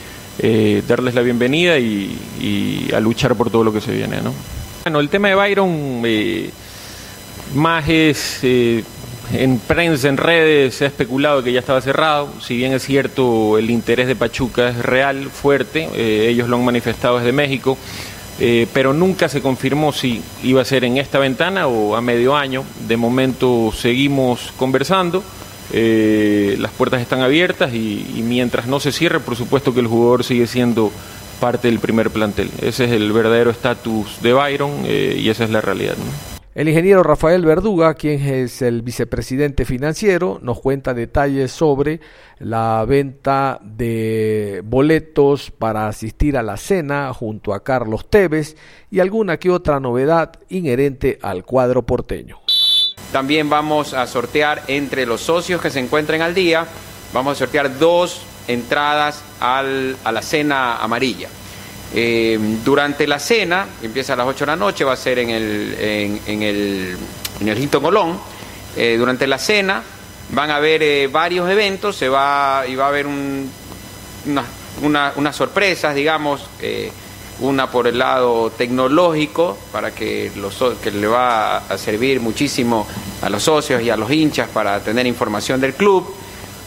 eh, 0.42 0.82
darles 0.88 1.14
la 1.14 1.20
bienvenida 1.20 1.78
y, 1.78 2.88
a 2.94 3.00
luchar 3.00 3.34
por 3.34 3.50
todo 3.50 3.62
lo 3.62 3.72
que 3.72 3.82
se 3.82 3.92
viene. 3.92 4.22
¿no? 4.22 4.32
Bueno, 4.84 5.00
el 5.00 5.10
tema 5.10 5.28
de 5.28 5.34
Byron 5.34 6.02
eh, 6.04 6.50
más 7.54 7.84
eh, 7.86 8.82
en 9.34 9.58
prensa, 9.58 10.08
en 10.08 10.16
redes 10.16 10.76
se 10.76 10.84
ha 10.84 10.88
especulado 10.88 11.42
que 11.42 11.52
ya 11.52 11.60
estaba 11.60 11.82
cerrado, 11.82 12.32
si 12.40 12.56
bien 12.56 12.72
es 12.72 12.82
cierto 12.82 13.58
el 13.58 13.70
interés 13.70 14.06
de 14.08 14.16
Pachuca 14.16 14.70
es 14.70 14.78
real, 14.78 15.28
fuerte, 15.28 15.90
ellos 16.28 16.48
lo 16.48 16.56
han 16.56 16.64
manifestado 16.64 17.18
desde 17.18 17.32
México, 17.32 17.76
pero 18.72 18.94
nunca 18.94 19.28
se 19.28 19.42
confirmó 19.42 19.92
si 19.92 20.22
iba 20.42 20.62
a 20.62 20.64
ser 20.64 20.84
en 20.84 20.96
esta 20.96 21.18
ventana 21.18 21.66
o 21.66 21.94
a 21.94 22.00
medio 22.00 22.34
año, 22.36 22.64
de 22.88 22.96
momento 22.96 23.70
seguimos 23.72 24.52
conversando. 24.56 25.22
Eh, 25.72 26.56
las 26.58 26.72
puertas 26.72 27.00
están 27.00 27.20
abiertas 27.20 27.72
y, 27.72 28.22
mientras 28.24 28.66
no 28.66 28.80
se 28.80 28.92
cierre, 28.92 29.20
por 29.20 29.36
supuesto 29.36 29.72
que 29.72 29.80
el 29.80 29.86
jugador 29.86 30.24
sigue 30.24 30.46
siendo 30.46 30.90
parte 31.40 31.68
del 31.68 31.78
primer 31.78 32.10
plantel. 32.10 32.50
Ese 32.60 32.84
es 32.84 32.90
el 32.92 33.12
verdadero 33.12 33.50
estatus 33.50 34.20
de 34.20 34.32
Byron 34.32 34.82
eh, 34.84 35.16
y 35.18 35.28
esa 35.28 35.44
es 35.44 35.50
la 35.50 35.60
realidad. 35.60 35.94
El 36.52 36.68
ingeniero 36.68 37.04
Rafael 37.04 37.44
Verduga, 37.44 37.94
quien 37.94 38.20
es 38.20 38.60
el 38.60 38.82
vicepresidente 38.82 39.64
financiero, 39.64 40.40
nos 40.42 40.60
cuenta 40.60 40.94
detalles 40.94 41.52
sobre 41.52 42.00
la 42.40 42.84
venta 42.84 43.60
de 43.62 44.60
boletos 44.64 45.52
para 45.52 45.86
asistir 45.86 46.36
a 46.36 46.42
la 46.42 46.56
cena 46.56 47.14
junto 47.14 47.54
a 47.54 47.62
Carlos 47.62 48.10
Tevez 48.10 48.56
y 48.90 48.98
alguna 48.98 49.36
que 49.36 49.50
otra 49.50 49.78
novedad 49.78 50.40
inherente 50.48 51.20
al 51.22 51.44
cuadro 51.44 51.86
porteño. 51.86 52.40
También 53.12 53.48
vamos 53.48 53.94
a 53.94 54.08
sortear 54.08 54.62
entre 54.66 55.06
los 55.06 55.20
socios 55.20 55.62
que 55.62 55.70
se 55.70 55.78
encuentren 55.78 56.20
al 56.20 56.34
día, 56.34 56.66
vamos 57.14 57.36
a 57.36 57.38
sortear 57.38 57.78
dos 57.78 58.22
entradas 58.48 59.22
a 59.38 59.62
la 59.62 60.22
cena 60.22 60.78
amarilla. 60.78 61.28
Eh, 61.92 62.38
durante 62.64 63.06
la 63.06 63.18
cena, 63.18 63.66
empieza 63.82 64.12
a 64.12 64.16
las 64.16 64.26
8 64.26 64.44
de 64.44 64.46
la 64.46 64.56
noche, 64.56 64.84
va 64.84 64.92
a 64.92 64.96
ser 64.96 65.18
en 65.18 65.30
el, 65.30 66.20
en, 66.26 66.42
el, 66.42 66.96
en 67.40 67.48
el 67.48 67.68
Colón. 67.68 68.18
Eh, 68.76 68.96
durante 68.96 69.26
la 69.26 69.38
cena 69.38 69.82
van 70.30 70.50
a 70.50 70.56
haber 70.56 70.82
eh, 70.82 71.08
varios 71.08 71.50
eventos, 71.50 71.96
se 71.96 72.08
va, 72.08 72.64
y 72.68 72.76
va 72.76 72.84
a 72.84 72.88
haber 72.88 73.06
unas 73.06 75.36
sorpresas, 75.36 75.94
digamos 75.94 76.48
una 77.40 77.70
por 77.70 77.86
el 77.86 77.98
lado 77.98 78.50
tecnológico, 78.50 79.56
para 79.72 79.92
que, 79.92 80.30
los, 80.36 80.62
que 80.82 80.90
le 80.90 81.06
va 81.06 81.58
a 81.58 81.78
servir 81.78 82.20
muchísimo 82.20 82.86
a 83.22 83.30
los 83.30 83.42
socios 83.42 83.82
y 83.82 83.90
a 83.90 83.96
los 83.96 84.10
hinchas 84.10 84.48
para 84.48 84.80
tener 84.80 85.06
información 85.06 85.60
del 85.60 85.74
club, 85.74 86.14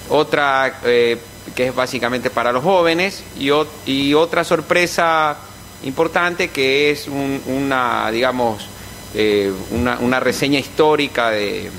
otra 0.10 0.80
eh, 0.84 1.18
que 1.56 1.68
es 1.68 1.76
básicamente 1.76 2.30
para 2.30 2.52
los 2.52 2.64
jóvenes 2.64 3.24
y, 3.38 4.14
otra 4.14 4.44
sorpresa 4.44 5.38
importante 5.84 6.50
que 6.50 6.92
es 6.92 7.08
una, 7.08 8.10
digamos, 8.12 8.66
eh, 9.14 9.52
una, 9.72 10.20
reseña 10.20 10.60
histórica 10.60 11.30
de, 11.30 11.70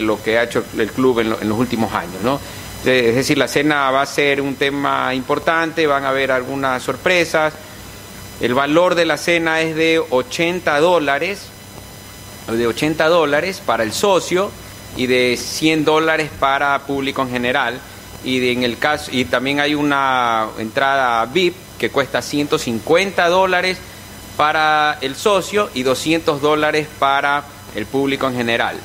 lo 0.00 0.22
que 0.22 0.38
ha 0.38 0.44
hecho 0.44 0.64
el 0.76 0.90
club 0.90 1.20
en, 1.20 1.34
en 1.40 1.48
los 1.48 1.58
últimos 1.58 1.92
años, 1.92 2.22
¿no? 2.22 2.40
Es 2.84 3.14
decir, 3.16 3.36
la 3.38 3.48
cena 3.48 3.90
va 3.90 4.02
a 4.02 4.06
ser 4.06 4.40
un 4.40 4.54
tema 4.54 5.12
importante, 5.14 5.86
van 5.86 6.04
a 6.04 6.10
haber 6.10 6.30
algunas 6.30 6.82
sorpresas, 6.82 7.54
el 8.40 8.52
valor 8.52 8.94
de 8.94 9.06
la 9.06 9.16
cena 9.16 9.62
es 9.62 9.74
de 9.74 9.98
80 9.98 10.78
dólares, 10.80 11.46
de 12.48 12.66
80 12.66 13.08
dólares 13.08 13.62
para 13.64 13.82
el 13.82 13.92
socio 13.92 14.50
y 14.96 15.06
de 15.06 15.36
100 15.36 15.84
dólares 15.84 16.30
para 16.40 16.78
público 16.80 17.22
en 17.22 17.30
general. 17.30 17.80
Y 18.24 18.50
en 18.50 18.62
el 18.62 18.78
caso 18.78 19.10
y 19.12 19.24
también 19.26 19.60
hay 19.60 19.74
una 19.74 20.48
entrada 20.58 21.24
VIP 21.26 21.54
que 21.78 21.90
cuesta 21.90 22.22
150 22.22 23.28
dólares 23.28 23.78
para 24.36 24.98
el 25.00 25.14
socio 25.14 25.70
y 25.74 25.82
200 25.82 26.40
dólares 26.40 26.88
para 26.98 27.44
el 27.74 27.86
público 27.86 28.26
en 28.26 28.34
general. 28.34 28.76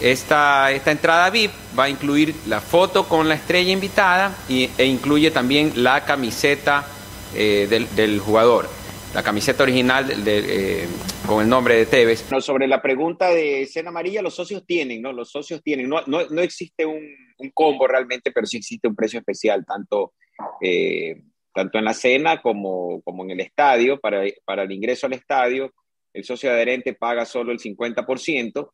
Esta, 0.00 0.70
esta 0.72 0.90
entrada 0.90 1.30
VIP 1.30 1.52
va 1.78 1.84
a 1.84 1.88
incluir 1.88 2.34
la 2.46 2.60
foto 2.60 3.04
con 3.08 3.28
la 3.28 3.34
estrella 3.34 3.72
invitada 3.72 4.34
y, 4.48 4.70
e 4.76 4.84
incluye 4.84 5.30
también 5.30 5.72
la 5.76 6.04
camiseta 6.04 6.84
eh, 7.34 7.66
del, 7.68 7.88
del 7.96 8.20
jugador 8.20 8.75
la 9.16 9.22
camiseta 9.22 9.62
original 9.62 10.12
eh, 10.26 10.86
con 11.26 11.42
el 11.42 11.48
nombre 11.48 11.74
de 11.74 11.86
Tevez. 11.86 12.26
Sobre 12.40 12.68
la 12.68 12.82
pregunta 12.82 13.30
de 13.30 13.64
cena 13.64 13.88
amarilla, 13.88 14.20
los 14.20 14.34
socios 14.34 14.66
tienen, 14.66 15.00
¿no? 15.00 15.10
Los 15.10 15.30
socios 15.30 15.62
tienen. 15.62 15.88
No, 15.88 16.02
no, 16.06 16.26
no 16.28 16.42
existe 16.42 16.84
un, 16.84 17.00
combo 17.54 17.86
realmente, 17.86 18.30
pero 18.30 18.46
sí 18.46 18.58
existe 18.58 18.86
un 18.86 18.94
precio 18.94 19.18
especial, 19.18 19.64
tanto, 19.64 20.12
eh, 20.60 21.22
tanto 21.54 21.78
en 21.78 21.86
la 21.86 21.94
cena 21.94 22.42
como, 22.42 23.00
como 23.00 23.24
en 23.24 23.30
el 23.30 23.40
estadio. 23.40 23.98
Para, 23.98 24.22
para 24.44 24.64
el 24.64 24.72
ingreso 24.72 25.06
al 25.06 25.14
estadio, 25.14 25.72
el 26.12 26.22
socio 26.22 26.50
adherente 26.50 26.92
paga 26.92 27.24
solo 27.24 27.52
el 27.52 27.58
50%. 27.58 28.70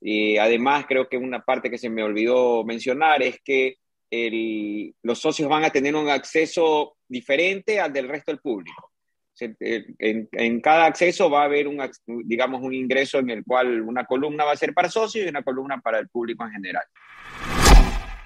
Y 0.00 0.36
además, 0.36 0.84
creo 0.86 1.08
que 1.08 1.16
una 1.16 1.40
parte 1.40 1.70
que 1.70 1.78
se 1.78 1.90
me 1.90 2.04
olvidó 2.04 2.62
mencionar 2.62 3.20
es 3.20 3.40
que 3.44 3.78
el, 4.12 4.94
los 5.02 5.18
socios 5.18 5.48
van 5.48 5.64
a 5.64 5.70
tener 5.70 5.96
un 5.96 6.08
acceso 6.08 6.98
diferente 7.08 7.80
al 7.80 7.92
del 7.92 8.08
resto 8.08 8.30
del 8.30 8.40
público. 8.40 8.91
Eh, 9.40 9.94
en, 9.98 10.60
cada 10.60 10.86
acceso 10.86 11.30
va 11.30 11.42
a 11.42 11.44
haber 11.44 11.66
un, 11.66 11.80
digamos, 12.24 12.62
un 12.62 12.74
ingreso 12.74 13.18
en 13.18 13.30
el 13.30 13.44
cual 13.44 13.80
una 13.80 14.04
columna 14.04 14.44
va 14.44 14.52
a 14.52 14.56
ser 14.56 14.74
para 14.74 14.88
socios 14.88 15.26
y 15.26 15.28
una 15.28 15.42
columna 15.42 15.80
para 15.80 15.98
el 15.98 16.08
público 16.08 16.44
en 16.44 16.52
general. 16.52 16.84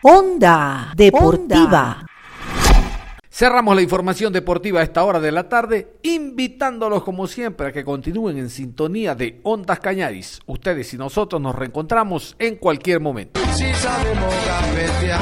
Onda 0.03 0.93
Deportiva. 0.95 2.05
Cerramos 3.37 3.77
la 3.77 3.83
información 3.83 4.33
deportiva 4.33 4.81
a 4.81 4.83
esta 4.83 5.05
hora 5.05 5.21
de 5.21 5.31
la 5.31 5.47
tarde, 5.47 5.99
invitándolos 6.03 7.05
como 7.05 7.27
siempre 7.27 7.67
a 7.67 7.73
que 7.73 7.85
continúen 7.85 8.39
en 8.39 8.49
sintonía 8.49 9.15
de 9.15 9.41
Ondas 9.43 9.79
Cañaris. 9.79 10.41
Ustedes 10.47 10.95
y 10.95 10.97
nosotros 10.97 11.43
nos 11.43 11.55
reencontramos 11.55 12.35
en 12.39 12.57
cualquier 12.57 13.01
momento. 13.01 13.39
Si 13.53 13.71
sabemos 13.75 14.35
gambetear 14.47 15.21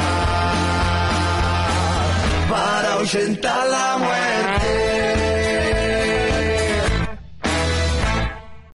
para 2.49 2.93
ahuyentar 2.93 3.69
la 3.69 3.99
muerte. 3.99 4.84